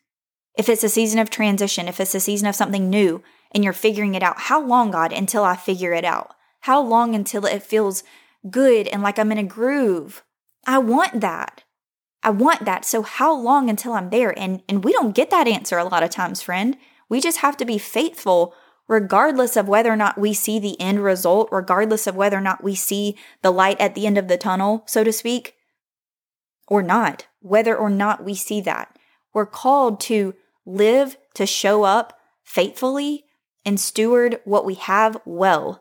If 0.57 0.69
it's 0.69 0.85
a 0.85 0.89
season 0.89 1.19
of 1.19 1.31
transition, 1.31 1.89
if 1.89 2.01
it's 2.01 2.15
a 2.15 2.21
season 2.21 2.47
of 2.47 2.55
something 2.55 2.89
new 2.89 3.23
and 3.51 3.65
you're 3.65 3.73
figuring 3.73 4.15
it 4.15 4.23
out, 4.23 4.43
how 4.43 4.65
long, 4.65 4.91
God, 4.91 5.13
until 5.13 5.45
I 5.45 5.57
figure 5.57 5.93
it 5.93 6.05
out? 6.05 6.35
How 6.61 6.81
long 6.81 7.15
until 7.15 7.45
it 7.45 7.63
feels 7.63 8.05
good 8.51 8.89
and 8.89 9.03
like 9.03 9.19
I'm 9.19 9.33
in 9.33 9.39
a 9.39 9.45
groove? 9.45 10.23
I 10.67 10.79
want 10.79 11.21
that. 11.21 11.65
I 12.23 12.31
want 12.31 12.65
that. 12.65 12.85
So 12.85 13.03
how 13.03 13.35
long 13.35 13.69
until 13.69 13.93
I'm 13.93 14.11
there? 14.11 14.37
And 14.39 14.63
and 14.69 14.83
we 14.83 14.93
don't 14.93 15.15
get 15.15 15.31
that 15.31 15.47
answer 15.47 15.77
a 15.77 15.85
lot 15.85 16.03
of 16.03 16.11
times, 16.11 16.41
friend. 16.41 16.77
We 17.09 17.21
just 17.21 17.39
have 17.39 17.57
to 17.59 17.65
be 17.65 17.77
faithful 17.77 18.55
regardless 18.89 19.57
of 19.57 19.69
whether 19.69 19.93
or 19.93 19.97
not 19.97 20.19
we 20.19 20.33
see 20.33 20.59
the 20.59 20.81
end 20.81 21.03
result, 21.03 21.49
regardless 21.51 22.07
of 22.07 22.17
whether 22.17 22.39
or 22.39 22.43
not 22.43 22.63
we 22.63 22.75
see 22.75 23.17
the 23.43 23.51
light 23.51 23.81
at 23.81 23.95
the 23.95 24.07
end 24.07 24.19
of 24.19 24.29
the 24.29 24.37
tunnel, 24.37 24.85
so 24.87 25.03
to 25.03 25.13
speak, 25.13 25.55
or 26.69 26.83
not, 26.83 27.27
whether 27.41 27.77
or 27.77 27.91
not 27.91 28.25
we 28.25 28.35
see 28.35 28.61
that. 28.61 28.99
We're 29.33 29.47
called 29.47 30.01
to 30.03 30.35
live, 30.67 31.17
to 31.35 31.47
show 31.47 31.85
up 31.85 32.19
faithfully, 32.43 33.25
and 33.65 33.81
steward 33.81 34.41
what 34.45 34.65
we 34.65 34.75
have 34.75 35.21
well 35.25 35.81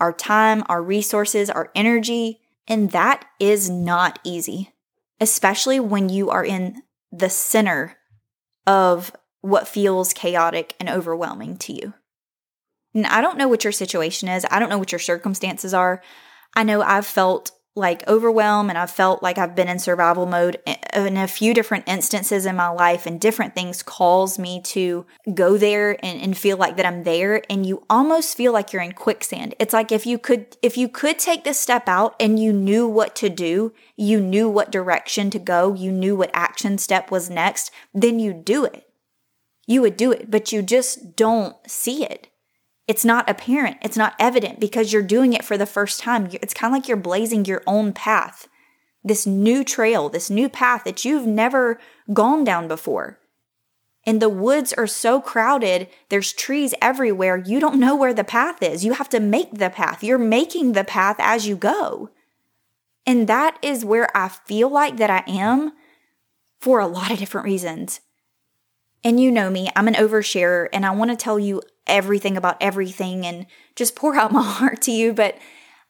our 0.00 0.12
time, 0.12 0.64
our 0.66 0.82
resources, 0.82 1.48
our 1.48 1.70
energy. 1.76 2.40
And 2.66 2.90
that 2.90 3.24
is 3.38 3.70
not 3.70 4.18
easy, 4.24 4.72
especially 5.20 5.78
when 5.78 6.08
you 6.08 6.28
are 6.28 6.44
in 6.44 6.82
the 7.12 7.30
center 7.30 7.96
of 8.66 9.14
what 9.42 9.68
feels 9.68 10.12
chaotic 10.12 10.74
and 10.80 10.88
overwhelming 10.88 11.56
to 11.58 11.72
you. 11.72 11.94
And 12.94 13.06
I 13.06 13.20
don't 13.20 13.38
know 13.38 13.46
what 13.46 13.62
your 13.62 13.72
situation 13.72 14.28
is. 14.28 14.44
I 14.50 14.58
don't 14.58 14.70
know 14.70 14.78
what 14.78 14.90
your 14.90 14.98
circumstances 14.98 15.72
are. 15.72 16.02
I 16.54 16.64
know 16.64 16.82
I've 16.82 17.06
felt 17.06 17.52
like 17.74 18.06
overwhelm 18.06 18.68
and 18.68 18.76
I've 18.76 18.90
felt 18.90 19.22
like 19.22 19.38
I've 19.38 19.54
been 19.54 19.68
in 19.68 19.78
survival 19.78 20.26
mode 20.26 20.58
in 20.94 21.16
a 21.16 21.26
few 21.26 21.54
different 21.54 21.84
instances 21.88 22.44
in 22.44 22.54
my 22.54 22.68
life 22.68 23.06
and 23.06 23.18
different 23.18 23.54
things 23.54 23.82
cause 23.82 24.38
me 24.38 24.60
to 24.64 25.06
go 25.32 25.56
there 25.56 25.92
and, 26.04 26.20
and 26.20 26.36
feel 26.36 26.58
like 26.58 26.76
that 26.76 26.84
I'm 26.84 27.04
there 27.04 27.42
and 27.48 27.64
you 27.64 27.84
almost 27.88 28.36
feel 28.36 28.52
like 28.52 28.72
you're 28.72 28.82
in 28.82 28.92
quicksand. 28.92 29.54
It's 29.58 29.72
like 29.72 29.90
if 29.90 30.04
you 30.04 30.18
could 30.18 30.56
if 30.60 30.76
you 30.76 30.86
could 30.86 31.18
take 31.18 31.44
this 31.44 31.58
step 31.58 31.88
out 31.88 32.14
and 32.20 32.38
you 32.38 32.52
knew 32.52 32.86
what 32.86 33.16
to 33.16 33.30
do, 33.30 33.72
you 33.96 34.20
knew 34.20 34.50
what 34.50 34.70
direction 34.70 35.30
to 35.30 35.38
go, 35.38 35.72
you 35.72 35.90
knew 35.90 36.14
what 36.14 36.30
action 36.34 36.76
step 36.76 37.10
was 37.10 37.30
next, 37.30 37.70
then 37.94 38.18
you 38.18 38.34
do 38.34 38.66
it. 38.66 38.86
You 39.66 39.80
would 39.80 39.96
do 39.96 40.12
it, 40.12 40.30
but 40.30 40.52
you 40.52 40.60
just 40.60 41.16
don't 41.16 41.56
see 41.70 42.04
it 42.04 42.31
it's 42.88 43.04
not 43.04 43.28
apparent, 43.30 43.76
it's 43.82 43.96
not 43.96 44.14
evident 44.18 44.60
because 44.60 44.92
you're 44.92 45.02
doing 45.02 45.32
it 45.32 45.44
for 45.44 45.56
the 45.56 45.66
first 45.66 46.00
time. 46.00 46.28
It's 46.32 46.54
kind 46.54 46.72
of 46.74 46.78
like 46.78 46.88
you're 46.88 46.96
blazing 46.96 47.44
your 47.44 47.62
own 47.66 47.92
path, 47.92 48.48
this 49.04 49.26
new 49.26 49.64
trail, 49.64 50.08
this 50.08 50.30
new 50.30 50.48
path 50.48 50.84
that 50.84 51.04
you've 51.04 51.26
never 51.26 51.78
gone 52.12 52.44
down 52.44 52.68
before. 52.68 53.18
And 54.04 54.20
the 54.20 54.28
woods 54.28 54.72
are 54.72 54.88
so 54.88 55.20
crowded, 55.20 55.88
there's 56.08 56.32
trees 56.32 56.74
everywhere. 56.82 57.36
You 57.36 57.60
don't 57.60 57.78
know 57.78 57.94
where 57.94 58.12
the 58.12 58.24
path 58.24 58.60
is. 58.62 58.84
You 58.84 58.94
have 58.94 59.08
to 59.10 59.20
make 59.20 59.58
the 59.58 59.70
path. 59.70 60.02
You're 60.02 60.18
making 60.18 60.72
the 60.72 60.82
path 60.82 61.16
as 61.20 61.46
you 61.46 61.54
go. 61.54 62.10
And 63.06 63.28
that 63.28 63.58
is 63.62 63.84
where 63.84 64.08
I 64.16 64.28
feel 64.28 64.68
like 64.68 64.96
that 64.96 65.10
I 65.10 65.22
am 65.28 65.72
for 66.60 66.80
a 66.80 66.86
lot 66.86 67.12
of 67.12 67.18
different 67.18 67.44
reasons. 67.44 68.00
And 69.04 69.20
you 69.20 69.30
know 69.30 69.50
me, 69.50 69.68
I'm 69.74 69.88
an 69.88 69.94
oversharer 69.94 70.68
and 70.72 70.86
I 70.86 70.90
want 70.90 71.10
to 71.10 71.16
tell 71.16 71.38
you 71.38 71.62
everything 71.86 72.36
about 72.36 72.56
everything 72.60 73.26
and 73.26 73.46
just 73.76 73.96
pour 73.96 74.14
out 74.16 74.32
my 74.32 74.42
heart 74.58 74.82
to 74.82 74.92
you. 74.92 75.12
But 75.12 75.36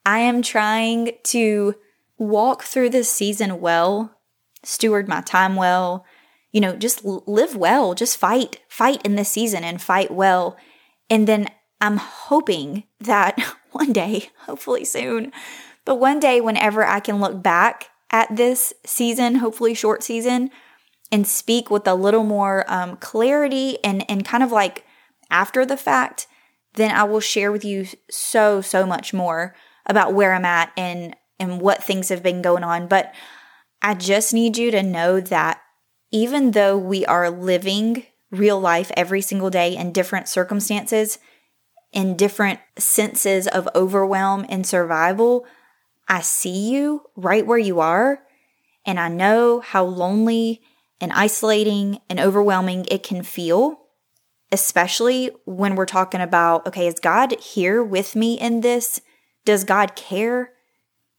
I 0.05 0.21
am 0.21 0.43
trying 0.43 1.13
to 1.25 1.75
walk 2.19 2.63
through 2.63 2.91
this 2.91 3.11
season 3.11 3.61
well, 3.61 4.19
steward 4.63 5.09
my 5.09 5.21
time 5.21 5.57
well, 5.57 6.05
you 6.53 6.61
know, 6.61 6.77
just 6.77 7.05
live 7.05 7.57
well, 7.57 7.95
just 7.95 8.17
fight, 8.17 8.61
fight 8.69 9.01
in 9.05 9.17
this 9.17 9.31
season 9.31 9.65
and 9.65 9.81
fight 9.81 10.11
well. 10.11 10.57
And 11.09 11.27
then 11.27 11.49
I'm 11.81 11.97
hoping 11.97 12.85
that 13.01 13.39
one 13.73 13.93
day, 13.93 14.31
hopefully 14.41 14.85
soon, 14.85 15.33
but 15.85 15.97
one 15.97 16.21
day, 16.21 16.41
whenever 16.41 16.87
I 16.87 17.01
can 17.01 17.21
look 17.21 17.43
back 17.43 17.89
at 18.11 18.37
this 18.37 18.73
season, 18.87 19.37
hopefully 19.37 19.75
short 19.75 20.03
season, 20.03 20.51
and 21.11 21.27
speak 21.27 21.71
with 21.71 21.87
a 21.87 21.95
little 21.95 22.25
more 22.25 22.65
um, 22.69 22.97
clarity 22.97 23.79
and, 23.83 24.09
and 24.09 24.25
kind 24.25 24.43
of 24.43 24.53
like 24.53 24.85
after 25.33 25.67
the 25.67 25.77
fact, 25.77 26.29
then 26.75 26.95
I 26.95 27.05
will 27.05 27.21
share 27.21 27.51
with 27.51 27.65
you 27.65 27.87
so, 28.11 28.61
so 28.61 28.87
much 28.87 29.13
more 29.13 29.55
about 29.87 30.15
where 30.15 30.33
I'm 30.33 30.45
at 30.45 30.73
and, 30.77 31.17
and 31.41 31.61
what 31.61 31.83
things 31.83 32.09
have 32.11 32.23
been 32.23 32.43
going 32.43 32.63
on. 32.63 32.87
But 32.87 33.13
I 33.83 33.95
just 33.95 34.33
need 34.33 34.57
you 34.57 34.71
to 34.71 34.83
know 34.83 35.21
that 35.21 35.61
even 36.13 36.53
though 36.53 36.79
we 36.79 37.05
are 37.07 37.31
living 37.31 38.05
real 38.31 38.61
life 38.61 38.93
every 38.97 39.21
single 39.21 39.51
day 39.51 39.77
in 39.77 39.93
different 39.93 40.29
circumstances, 40.29 41.19
in 41.93 42.17
different 42.17 42.61
senses 42.79 43.47
of 43.49 43.69
overwhelm 43.75 44.47
and 44.49 44.67
survival, 44.67 45.45
I 46.09 46.21
see 46.21 46.71
you 46.71 47.03
right 47.17 47.47
where 47.47 47.59
you 47.59 47.81
are. 47.81 48.21
And 48.87 48.99
I 48.99 49.09
know 49.09 49.61
how 49.61 49.85
lonely 49.85 50.63
and 51.01 51.13
isolating 51.13 51.99
and 52.09 52.19
overwhelming 52.19 52.87
it 52.91 53.03
can 53.03 53.23
feel, 53.23 53.82
especially 54.53 55.31
when 55.47 55.75
we're 55.75 55.87
talking 55.87 56.21
about 56.21 56.67
okay, 56.67 56.87
is 56.87 57.01
God 57.01 57.41
here 57.41 57.83
with 57.83 58.15
me 58.15 58.39
in 58.39 58.61
this? 58.61 59.01
Does 59.45 59.65
God 59.65 59.97
care? 59.97 60.53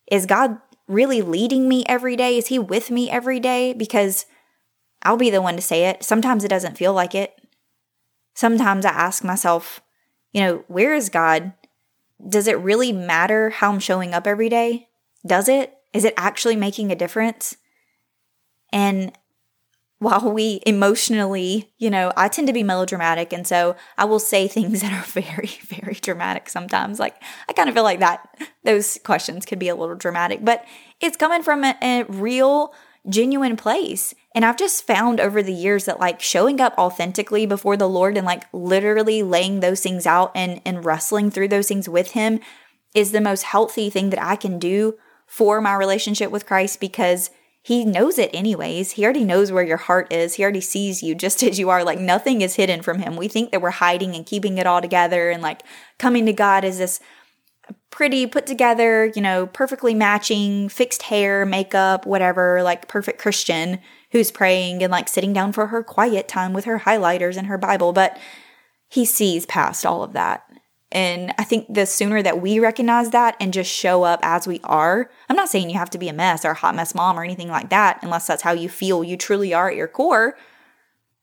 Is 0.10 0.26
God 0.26 0.60
really 0.88 1.22
leading 1.22 1.68
me 1.68 1.84
every 1.88 2.16
day? 2.16 2.38
Is 2.38 2.48
He 2.48 2.60
with 2.60 2.92
me 2.92 3.10
every 3.10 3.40
day? 3.40 3.74
Because 3.74 4.26
I'll 5.02 5.18
be 5.18 5.30
the 5.30 5.42
one 5.42 5.56
to 5.56 5.62
say 5.62 5.86
it. 5.86 6.04
Sometimes 6.04 6.44
it 6.44 6.50
doesn't 6.50 6.78
feel 6.78 6.94
like 6.94 7.16
it. 7.16 7.34
Sometimes 8.36 8.86
I 8.86 8.92
ask 8.92 9.24
myself, 9.24 9.82
you 10.32 10.42
know, 10.42 10.64
where 10.68 10.94
is 10.94 11.10
God? 11.10 11.54
Does 12.28 12.48
it 12.48 12.58
really 12.60 12.92
matter 12.92 13.50
how 13.50 13.72
I'm 13.72 13.80
showing 13.80 14.14
up 14.14 14.26
every 14.28 14.50
day? 14.50 14.88
Does 15.26 15.50
it? 15.50 15.74
Is 15.92 16.06
it 16.06 16.14
actually 16.18 16.56
making 16.56 16.92
a 16.92 16.96
difference? 16.96 17.58
And 18.72 19.12
while 20.04 20.32
we 20.32 20.62
emotionally, 20.66 21.74
you 21.78 21.90
know, 21.90 22.12
I 22.16 22.28
tend 22.28 22.48
to 22.48 22.54
be 22.54 22.64
melodramatic. 22.64 23.34
And 23.34 23.48
so 23.48 23.76
I 23.98 24.06
will 24.06 24.20
say 24.20 24.48
things 24.50 24.82
that 24.82 24.94
are 24.94 25.06
very, 25.06 25.52
very 25.64 25.96
dramatic 25.96 26.50
sometimes. 26.50 27.00
Like, 27.00 27.16
I 27.48 27.54
kind 27.54 27.70
of 27.70 27.76
feel 27.76 27.84
like 27.84 28.00
that, 28.00 28.28
those 28.64 29.00
questions 29.04 29.46
could 29.46 29.60
be 29.60 29.70
a 29.70 29.76
little 29.76 29.96
dramatic, 29.96 30.44
but 30.44 30.66
it's 31.00 31.18
coming 31.18 31.42
from 31.42 31.64
a, 31.64 31.76
a 31.82 32.04
real, 32.04 32.74
genuine 33.10 33.58
place. 33.58 34.14
And 34.36 34.46
I've 34.46 34.58
just 34.58 34.88
found 34.88 35.20
over 35.20 35.44
the 35.44 35.54
years 35.54 35.86
that 35.86 36.00
like 36.00 36.22
showing 36.22 36.62
up 36.62 36.78
authentically 36.78 37.46
before 37.46 37.78
the 37.78 37.90
Lord 37.90 38.18
and 38.18 38.26
like 38.26 38.46
literally 38.54 39.24
laying 39.24 39.60
those 39.60 39.82
things 39.82 40.06
out 40.06 40.32
and, 40.36 40.62
and 40.66 40.86
wrestling 40.86 41.30
through 41.30 41.50
those 41.50 41.68
things 41.68 41.90
with 41.90 42.12
Him 42.12 42.40
is 42.96 43.12
the 43.12 43.22
most 43.22 43.44
healthy 43.44 43.90
thing 43.90 44.10
that 44.12 44.24
I 44.24 44.36
can 44.36 44.60
do 44.60 44.96
for 45.26 45.62
my 45.62 45.74
relationship 45.74 46.32
with 46.32 46.46
Christ 46.46 46.80
because 46.80 47.30
he 47.64 47.86
knows 47.86 48.20
it 48.20 48.30
anyways. 48.34 48.92
He 48.92 49.06
already 49.06 49.24
knows 49.24 49.50
where 49.50 49.64
your 49.64 49.78
heart 49.78 50.12
is. 50.12 50.34
He 50.34 50.44
already 50.44 50.62
sees 50.62 51.02
you 51.02 51.16
just 51.16 51.42
as 51.44 51.58
you 51.58 51.70
are. 51.70 51.84
Like 51.84 52.00
nothing 52.00 52.42
is 52.42 52.56
hidden 52.56 52.82
from 52.82 53.00
him. 53.00 53.16
We 53.16 53.30
think 53.30 53.52
that 53.52 53.62
we're 53.62 53.72
hiding 53.72 54.16
and 54.16 54.26
keeping 54.26 54.58
it 54.58 54.68
all 54.68 54.82
together 54.82 55.30
and 55.30 55.42
like 55.42 55.64
coming 55.98 56.26
to 56.26 56.34
God 56.34 56.66
as 56.66 56.78
this 56.78 57.00
pretty 57.90 58.28
put 58.28 58.46
together, 58.46 59.12
you 59.16 59.22
know, 59.22 59.48
perfectly 59.48 59.94
matching, 59.94 60.68
fixed 60.68 61.04
hair, 61.04 61.46
makeup, 61.46 62.06
whatever, 62.06 62.62
like 62.64 62.88
perfect 62.90 63.20
Christian 63.20 63.80
who's 64.12 64.32
praying 64.32 64.84
and 64.84 64.92
like 64.92 65.08
sitting 65.08 65.32
down 65.32 65.54
for 65.54 65.68
her 65.68 65.84
quiet 65.84 66.28
time 66.28 66.54
with 66.54 66.66
her 66.66 66.80
highlighters 66.80 67.38
and 67.38 67.48
her 67.48 67.58
Bible. 67.58 67.94
But 67.94 68.20
he 68.90 69.06
sees 69.06 69.46
past 69.46 69.86
all 69.86 70.04
of 70.04 70.14
that. 70.14 70.43
And 70.94 71.34
I 71.40 71.44
think 71.44 71.66
the 71.74 71.86
sooner 71.86 72.22
that 72.22 72.40
we 72.40 72.60
recognize 72.60 73.10
that 73.10 73.36
and 73.40 73.52
just 73.52 73.70
show 73.70 74.04
up 74.04 74.20
as 74.22 74.48
we 74.48 74.62
are, 74.64 75.10
I'm 75.28 75.36
not 75.36 75.50
saying 75.50 75.72
you 75.72 75.78
have 75.78 75.90
to 75.90 75.98
be 75.98 76.08
a 76.08 76.14
mess 76.14 76.46
or 76.46 76.52
a 76.52 76.56
hot 76.56 76.76
mess 76.76 76.94
mom 76.94 77.20
or 77.20 77.24
anything 77.24 77.50
like 77.50 77.70
that, 77.72 78.00
unless 78.04 78.28
that's 78.28 78.44
how 78.44 78.52
you 78.52 78.70
feel 78.70 79.04
you 79.04 79.18
truly 79.18 79.54
are 79.54 79.70
at 79.70 79.76
your 79.76 79.88
core. 79.88 80.38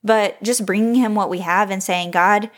But 0.02 0.42
just 0.42 0.66
bringing 0.66 0.96
Him 0.96 1.14
what 1.14 1.30
we 1.30 1.38
have 1.38 1.70
and 1.70 1.82
saying, 1.82 2.10
God, 2.10 2.50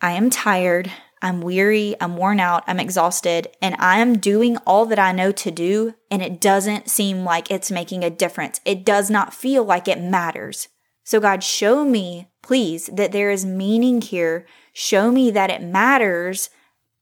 I 0.00 0.12
am 0.12 0.30
tired. 0.30 0.90
I'm 1.22 1.40
weary, 1.40 1.96
I'm 2.00 2.16
worn 2.16 2.40
out, 2.40 2.62
I'm 2.66 2.78
exhausted, 2.78 3.48
and 3.62 3.74
I 3.78 3.98
am 3.98 4.18
doing 4.18 4.58
all 4.58 4.84
that 4.86 4.98
I 4.98 5.12
know 5.12 5.32
to 5.32 5.50
do, 5.50 5.94
and 6.10 6.22
it 6.22 6.40
doesn't 6.40 6.90
seem 6.90 7.24
like 7.24 7.50
it's 7.50 7.70
making 7.70 8.04
a 8.04 8.10
difference. 8.10 8.60
It 8.66 8.84
does 8.84 9.10
not 9.10 9.32
feel 9.32 9.64
like 9.64 9.88
it 9.88 10.00
matters. 10.00 10.68
So, 11.04 11.18
God, 11.18 11.42
show 11.42 11.84
me, 11.84 12.28
please, 12.46 12.88
that 12.92 13.10
there 13.10 13.30
is 13.30 13.44
meaning 13.44 14.00
here. 14.00 14.46
Show 14.72 15.10
me 15.10 15.32
that 15.32 15.50
it 15.50 15.60
matters 15.60 16.48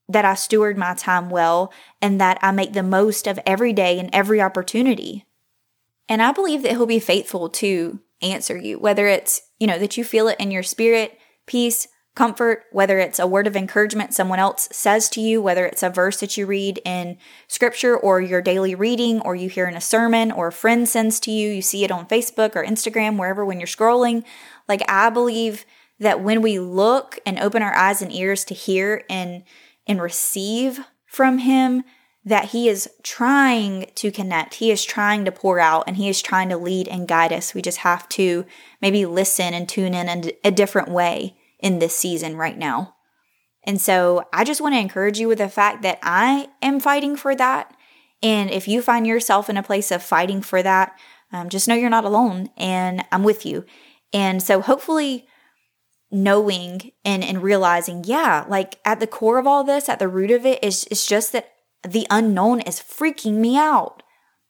that 0.09 0.25
I 0.25 0.35
steward 0.35 0.79
my 0.79 0.95
time 0.95 1.29
well 1.29 1.71
and 2.01 2.19
that 2.19 2.39
I 2.41 2.51
make 2.51 2.73
the 2.73 2.83
most 2.83 3.27
of 3.27 3.39
every 3.45 3.75
day 3.75 3.99
and 3.99 4.09
every 4.11 4.41
opportunity. 4.41 5.27
And 6.09 6.23
I 6.23 6.33
believe 6.33 6.63
that 6.63 6.73
He'll 6.73 6.87
be 6.87 6.99
faithful 6.99 7.51
to 7.51 8.01
answer 8.23 8.57
you, 8.57 8.79
whether 8.79 9.07
it's, 9.07 9.43
you 9.59 9.67
know, 9.67 9.79
that 9.79 9.99
you 9.99 10.05
feel 10.05 10.29
it 10.29 10.41
in 10.41 10.51
your 10.51 10.63
spirit, 10.63 11.19
peace, 11.47 11.89
comfort, 12.15 12.65
whether 12.71 12.99
it's 12.99 13.19
a 13.19 13.27
word 13.27 13.47
of 13.47 13.57
encouragement 13.57 14.15
someone 14.15 14.39
else 14.39 14.69
says 14.71 15.09
to 15.09 15.21
you, 15.21 15.43
whether 15.43 15.67
it's 15.67 15.83
a 15.83 15.91
verse 15.91 16.21
that 16.21 16.37
you 16.37 16.47
read 16.47 16.81
in 16.85 17.19
scripture 17.49 17.97
or 17.97 18.21
your 18.21 18.41
daily 18.41 18.75
reading, 18.75 19.21
or 19.21 19.35
you 19.35 19.49
hear 19.49 19.67
in 19.67 19.75
a 19.75 19.81
sermon, 19.81 20.31
or 20.31 20.49
a 20.49 20.53
friend 20.53 20.89
sends 20.89 21.19
to 21.21 21.31
you, 21.31 21.51
you 21.51 21.63
see 21.63 21.85
it 21.85 21.91
on 21.91 22.07
Facebook 22.07 22.55
or 22.55 22.65
Instagram, 22.65 23.19
wherever 23.19 23.45
when 23.45 23.59
you're 23.59 23.67
scrolling. 23.67 24.25
Like, 24.69 24.83
I 24.89 25.11
believe 25.11 25.65
that 25.99 26.21
when 26.21 26.41
we 26.41 26.59
look 26.59 27.19
and 27.27 27.39
open 27.39 27.63
our 27.63 27.75
eyes 27.75 28.01
and 28.01 28.13
ears 28.13 28.45
to 28.45 28.55
hear 28.55 29.05
and 29.09 29.43
and 29.87 30.01
receive 30.01 30.81
from 31.07 31.39
him 31.39 31.85
that 32.25 32.47
he 32.47 32.69
is 32.69 32.89
trying 33.03 33.91
to 33.95 34.11
connect. 34.11 34.55
He 34.55 34.71
is 34.71 34.83
trying 34.83 35.27
to 35.27 35.33
pour 35.33 35.61
out 35.61 35.85
and 35.87 35.97
he 35.97 36.09
is 36.09 36.23
trying 36.23 36.49
to 36.49 36.57
lead 36.57 36.89
and 36.89 37.07
guide 37.07 37.35
us. 37.35 37.53
We 37.53 37.61
just 37.61 37.79
have 37.79 38.09
to 38.11 38.47
maybe 38.81 39.05
listen 39.05 39.53
and 39.53 39.69
tune 39.69 39.93
in 39.93 40.09
in 40.09 40.33
a 40.43 40.51
different 40.51 40.89
way 40.89 41.37
in 41.65 41.81
this 41.81 41.97
season 41.97 42.37
right 42.37 42.59
now. 42.59 42.95
And 43.65 43.81
so 43.81 44.29
I 44.33 44.45
just 44.45 44.61
want 44.61 44.75
to 44.75 44.81
encourage 44.81 45.19
you 45.19 45.27
with 45.27 45.39
the 45.39 45.49
fact 45.49 45.83
that 45.83 45.99
I 46.03 46.51
am 46.61 46.79
fighting 46.79 47.17
for 47.17 47.35
that. 47.35 47.75
And 48.23 48.51
if 48.51 48.69
you 48.69 48.83
find 48.83 49.07
yourself 49.07 49.49
in 49.49 49.57
a 49.57 49.63
place 49.63 49.91
of 49.91 50.03
fighting 50.03 50.43
for 50.43 50.63
that, 50.63 50.97
um, 51.33 51.49
just 51.49 51.67
know 51.67 51.75
you're 51.75 51.91
not 51.91 52.05
alone 52.05 52.51
and 52.59 53.03
I'm 53.11 53.25
with 53.25 53.47
you. 53.47 53.65
And 54.13 54.43
so 54.43 54.61
hopefully, 54.61 55.27
knowing 56.11 56.93
and, 57.05 57.25
and 57.25 57.43
realizing, 57.43 58.05
yeah, 58.05 58.45
like 58.47 58.79
at 58.85 59.01
the 59.01 59.07
core 59.07 59.39
of 59.39 59.47
all 59.47 59.65
this, 59.65 59.89
at 59.89 59.99
the 59.99 60.07
root 60.07 60.31
of 60.31 60.45
it 60.47 60.63
is, 60.63 60.85
is 60.85 61.07
just 61.07 61.33
that 61.33 61.51
the 61.83 62.07
unknown 62.11 62.61
is 62.61 62.79
freaking 62.79 63.39
me 63.39 63.57
out. 63.57 64.03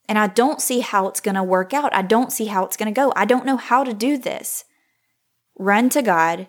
And 0.09 0.19
I 0.19 0.27
don't 0.27 0.61
see 0.61 0.81
how 0.81 1.07
it's 1.09 1.21
going 1.21 1.37
to 1.37 1.43
work 1.43 1.73
out. 1.73 1.95
I 1.95 2.03
don't 2.03 2.33
see 2.33 2.47
how 2.47 2.65
it's 2.65 2.77
going 2.77 2.93
to 2.93 3.01
go. 3.01 3.13
I 3.17 3.25
don't 3.25 3.47
know 3.47 3.57
how 3.57 3.85
to 3.85 3.95
do 3.95 4.19
this. 4.19 4.65
Run 5.57 5.89
to 5.91 6.03
God, 6.03 6.49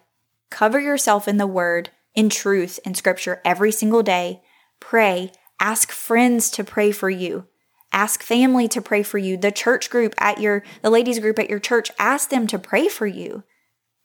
Cover 0.49 0.79
yourself 0.79 1.27
in 1.27 1.37
the 1.37 1.47
word, 1.47 1.89
in 2.13 2.29
truth, 2.29 2.79
in 2.85 2.93
scripture 2.93 3.41
every 3.43 3.71
single 3.71 4.03
day. 4.03 4.41
Pray. 4.79 5.31
Ask 5.59 5.91
friends 5.91 6.49
to 6.51 6.63
pray 6.63 6.91
for 6.91 7.09
you. 7.09 7.47
Ask 7.91 8.23
family 8.23 8.67
to 8.69 8.81
pray 8.81 9.03
for 9.03 9.17
you. 9.17 9.37
The 9.37 9.51
church 9.51 9.89
group 9.89 10.13
at 10.17 10.39
your, 10.39 10.63
the 10.81 10.89
ladies 10.89 11.19
group 11.19 11.39
at 11.39 11.49
your 11.49 11.59
church, 11.59 11.91
ask 11.97 12.29
them 12.29 12.45
to 12.47 12.59
pray 12.59 12.87
for 12.89 13.07
you 13.07 13.43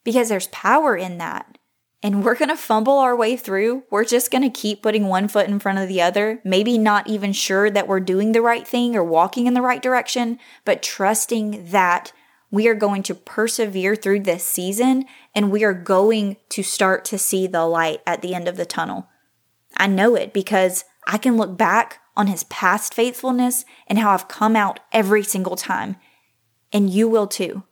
because 0.04 0.28
there's 0.28 0.46
power 0.48 0.96
in 0.96 1.18
that. 1.18 1.58
And 2.02 2.24
we're 2.24 2.36
going 2.36 2.48
to 2.48 2.56
fumble 2.56 2.98
our 2.98 3.14
way 3.14 3.36
through. 3.36 3.82
We're 3.90 4.06
just 4.06 4.30
going 4.30 4.42
to 4.42 4.60
keep 4.60 4.82
putting 4.82 5.06
one 5.06 5.28
foot 5.28 5.48
in 5.48 5.58
front 5.58 5.78
of 5.78 5.88
the 5.88 6.00
other, 6.00 6.40
maybe 6.44 6.78
not 6.78 7.08
even 7.08 7.32
sure 7.32 7.70
that 7.70 7.86
we're 7.86 8.00
doing 8.00 8.32
the 8.32 8.40
right 8.40 8.66
thing 8.66 8.96
or 8.96 9.04
walking 9.04 9.46
in 9.46 9.52
the 9.52 9.60
right 9.60 9.82
direction, 9.82 10.38
but 10.64 10.82
trusting 10.82 11.66
that 11.72 12.12
we 12.50 12.66
are 12.68 12.74
going 12.74 13.02
to 13.04 13.14
persevere 13.14 13.94
through 13.94 14.20
this 14.20 14.44
season 14.44 15.04
and 15.34 15.50
we 15.50 15.64
are 15.64 15.74
going 15.74 16.36
to 16.50 16.62
start 16.62 17.04
to 17.06 17.18
see 17.18 17.46
the 17.46 17.64
light 17.64 18.00
at 18.06 18.22
the 18.22 18.34
end 18.34 18.48
of 18.48 18.56
the 18.56 18.66
tunnel. 18.66 19.08
I 19.76 19.86
know 19.86 20.16
it 20.16 20.32
because 20.32 20.84
I 21.06 21.18
can 21.18 21.36
look 21.36 21.56
back 21.56 22.00
on 22.16 22.26
his 22.26 22.44
past 22.44 22.92
faithfulness 22.92 23.64
and 23.86 23.98
how 23.98 24.10
I've 24.10 24.28
come 24.28 24.56
out 24.56 24.80
every 24.92 25.22
single 25.22 25.56
time. 25.56 25.96
And 26.72 26.90
you 26.90 27.08
will 27.08 27.26
too. 27.26 27.62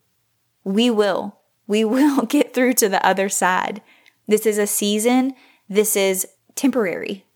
We 0.64 0.90
will. 0.90 1.40
We 1.66 1.84
will 1.84 2.22
get 2.22 2.54
through 2.54 2.74
to 2.74 2.88
the 2.88 3.04
other 3.04 3.28
side. 3.28 3.82
This 4.26 4.46
is 4.46 4.58
a 4.58 4.66
season. 4.66 5.34
This 5.68 5.96
is 5.96 6.26
temporary. 6.54 7.26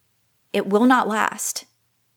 It 0.53 0.69
will 0.69 0.85
not 0.85 1.09
last. 1.09 1.65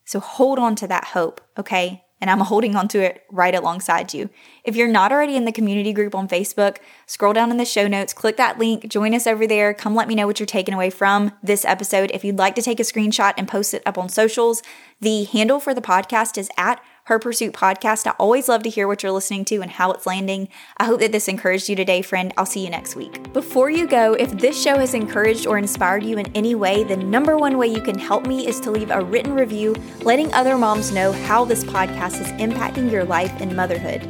So 0.05 0.19
hold 0.19 0.59
on 0.59 0.75
to 0.75 0.88
that 0.88 1.05
hope, 1.05 1.41
okay? 1.57 2.04
And 2.25 2.31
I'm 2.31 2.43
holding 2.43 2.75
onto 2.75 3.01
it 3.01 3.23
right 3.29 3.53
alongside 3.53 4.11
you. 4.11 4.31
If 4.63 4.75
you're 4.75 4.88
not 4.88 5.11
already 5.11 5.35
in 5.35 5.45
the 5.45 5.51
community 5.51 5.93
group 5.93 6.15
on 6.15 6.27
Facebook, 6.27 6.77
scroll 7.05 7.33
down 7.33 7.51
in 7.51 7.57
the 7.57 7.65
show 7.65 7.88
notes, 7.88 8.13
click 8.13 8.35
that 8.38 8.57
link, 8.57 8.88
join 8.88 9.13
us 9.13 9.27
over 9.27 9.45
there. 9.45 9.75
Come 9.75 9.93
let 9.93 10.07
me 10.07 10.15
know 10.15 10.25
what 10.25 10.39
you're 10.39 10.47
taking 10.47 10.73
away 10.73 10.89
from 10.89 11.33
this 11.43 11.63
episode. 11.65 12.09
If 12.15 12.25
you'd 12.25 12.39
like 12.39 12.55
to 12.55 12.63
take 12.63 12.79
a 12.79 12.83
screenshot 12.83 13.35
and 13.38 13.47
post 13.47 13.75
it 13.75 13.83
up 13.85 13.99
on 13.99 14.09
socials, 14.09 14.63
the 14.99 15.25
handle 15.25 15.59
for 15.59 15.75
the 15.75 15.83
podcast 15.83 16.35
is 16.35 16.49
at 16.57 16.81
her 17.05 17.19
Pursuit 17.19 17.53
podcast. 17.53 18.07
I 18.07 18.11
always 18.19 18.49
love 18.49 18.63
to 18.63 18.69
hear 18.69 18.87
what 18.87 19.03
you're 19.03 19.11
listening 19.11 19.45
to 19.45 19.61
and 19.61 19.71
how 19.71 19.91
it's 19.91 20.05
landing. 20.05 20.49
I 20.77 20.85
hope 20.85 20.99
that 20.99 21.11
this 21.11 21.27
encouraged 21.27 21.69
you 21.69 21.75
today, 21.75 22.01
friend. 22.01 22.33
I'll 22.37 22.45
see 22.45 22.63
you 22.63 22.69
next 22.69 22.95
week. 22.95 23.31
Before 23.31 23.69
you 23.69 23.87
go, 23.87 24.13
if 24.13 24.31
this 24.31 24.61
show 24.61 24.77
has 24.77 24.93
encouraged 24.93 25.47
or 25.47 25.57
inspired 25.57 26.03
you 26.03 26.17
in 26.17 26.31
any 26.35 26.55
way, 26.55 26.83
the 26.83 26.97
number 26.97 27.37
one 27.37 27.57
way 27.57 27.67
you 27.67 27.81
can 27.81 27.97
help 27.97 28.25
me 28.25 28.47
is 28.47 28.59
to 28.61 28.71
leave 28.71 28.89
a 28.89 29.03
written 29.03 29.33
review 29.33 29.75
letting 30.01 30.33
other 30.33 30.57
moms 30.57 30.91
know 30.91 31.11
how 31.11 31.45
this 31.45 31.63
podcast 31.63 32.21
is 32.21 32.31
impacting 32.41 32.91
your 32.91 33.03
life 33.03 33.33
and 33.39 33.55
motherhood. 33.55 34.01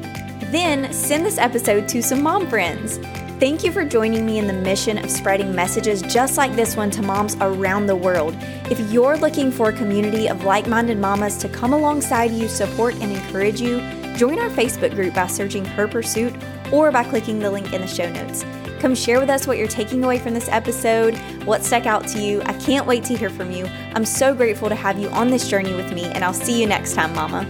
Then 0.51 0.91
send 0.93 1.25
this 1.25 1.37
episode 1.37 1.87
to 1.89 2.01
some 2.01 2.23
mom 2.23 2.47
friends. 2.47 2.99
Thank 3.45 3.63
you 3.63 3.71
for 3.71 3.85
joining 3.85 4.25
me 4.25 4.39
in 4.39 4.47
the 4.47 4.53
mission 4.53 4.97
of 4.97 5.11
spreading 5.11 5.53
messages 5.53 6.01
just 6.01 6.35
like 6.35 6.55
this 6.55 6.75
one 6.75 6.89
to 6.89 7.03
moms 7.03 7.35
around 7.41 7.85
the 7.85 7.95
world. 7.95 8.35
If 8.71 8.79
you're 8.91 9.17
looking 9.17 9.51
for 9.51 9.69
a 9.69 9.73
community 9.73 10.27
of 10.27 10.43
like 10.43 10.67
minded 10.67 10.97
mamas 10.97 11.37
to 11.37 11.49
come 11.49 11.71
alongside 11.71 12.31
you, 12.31 12.47
support, 12.47 12.95
and 12.95 13.11
encourage 13.11 13.61
you, 13.61 13.81
join 14.17 14.39
our 14.39 14.49
Facebook 14.49 14.95
group 14.95 15.13
by 15.13 15.27
searching 15.27 15.63
Her 15.63 15.87
Pursuit 15.87 16.33
or 16.73 16.91
by 16.91 17.03
clicking 17.03 17.37
the 17.37 17.51
link 17.51 17.71
in 17.71 17.81
the 17.81 17.87
show 17.87 18.11
notes. 18.11 18.43
Come 18.79 18.95
share 18.95 19.19
with 19.19 19.29
us 19.29 19.45
what 19.45 19.59
you're 19.59 19.67
taking 19.67 20.03
away 20.03 20.17
from 20.17 20.33
this 20.33 20.49
episode, 20.49 21.15
what 21.45 21.63
stuck 21.63 21.85
out 21.85 22.07
to 22.07 22.19
you. 22.19 22.41
I 22.45 22.53
can't 22.53 22.87
wait 22.87 23.03
to 23.03 23.15
hear 23.15 23.29
from 23.29 23.51
you. 23.51 23.67
I'm 23.93 24.05
so 24.05 24.33
grateful 24.33 24.69
to 24.69 24.75
have 24.75 24.97
you 24.97 25.07
on 25.09 25.29
this 25.29 25.47
journey 25.47 25.75
with 25.75 25.93
me, 25.93 26.05
and 26.05 26.25
I'll 26.25 26.33
see 26.33 26.59
you 26.59 26.65
next 26.65 26.95
time, 26.95 27.13
Mama. 27.13 27.47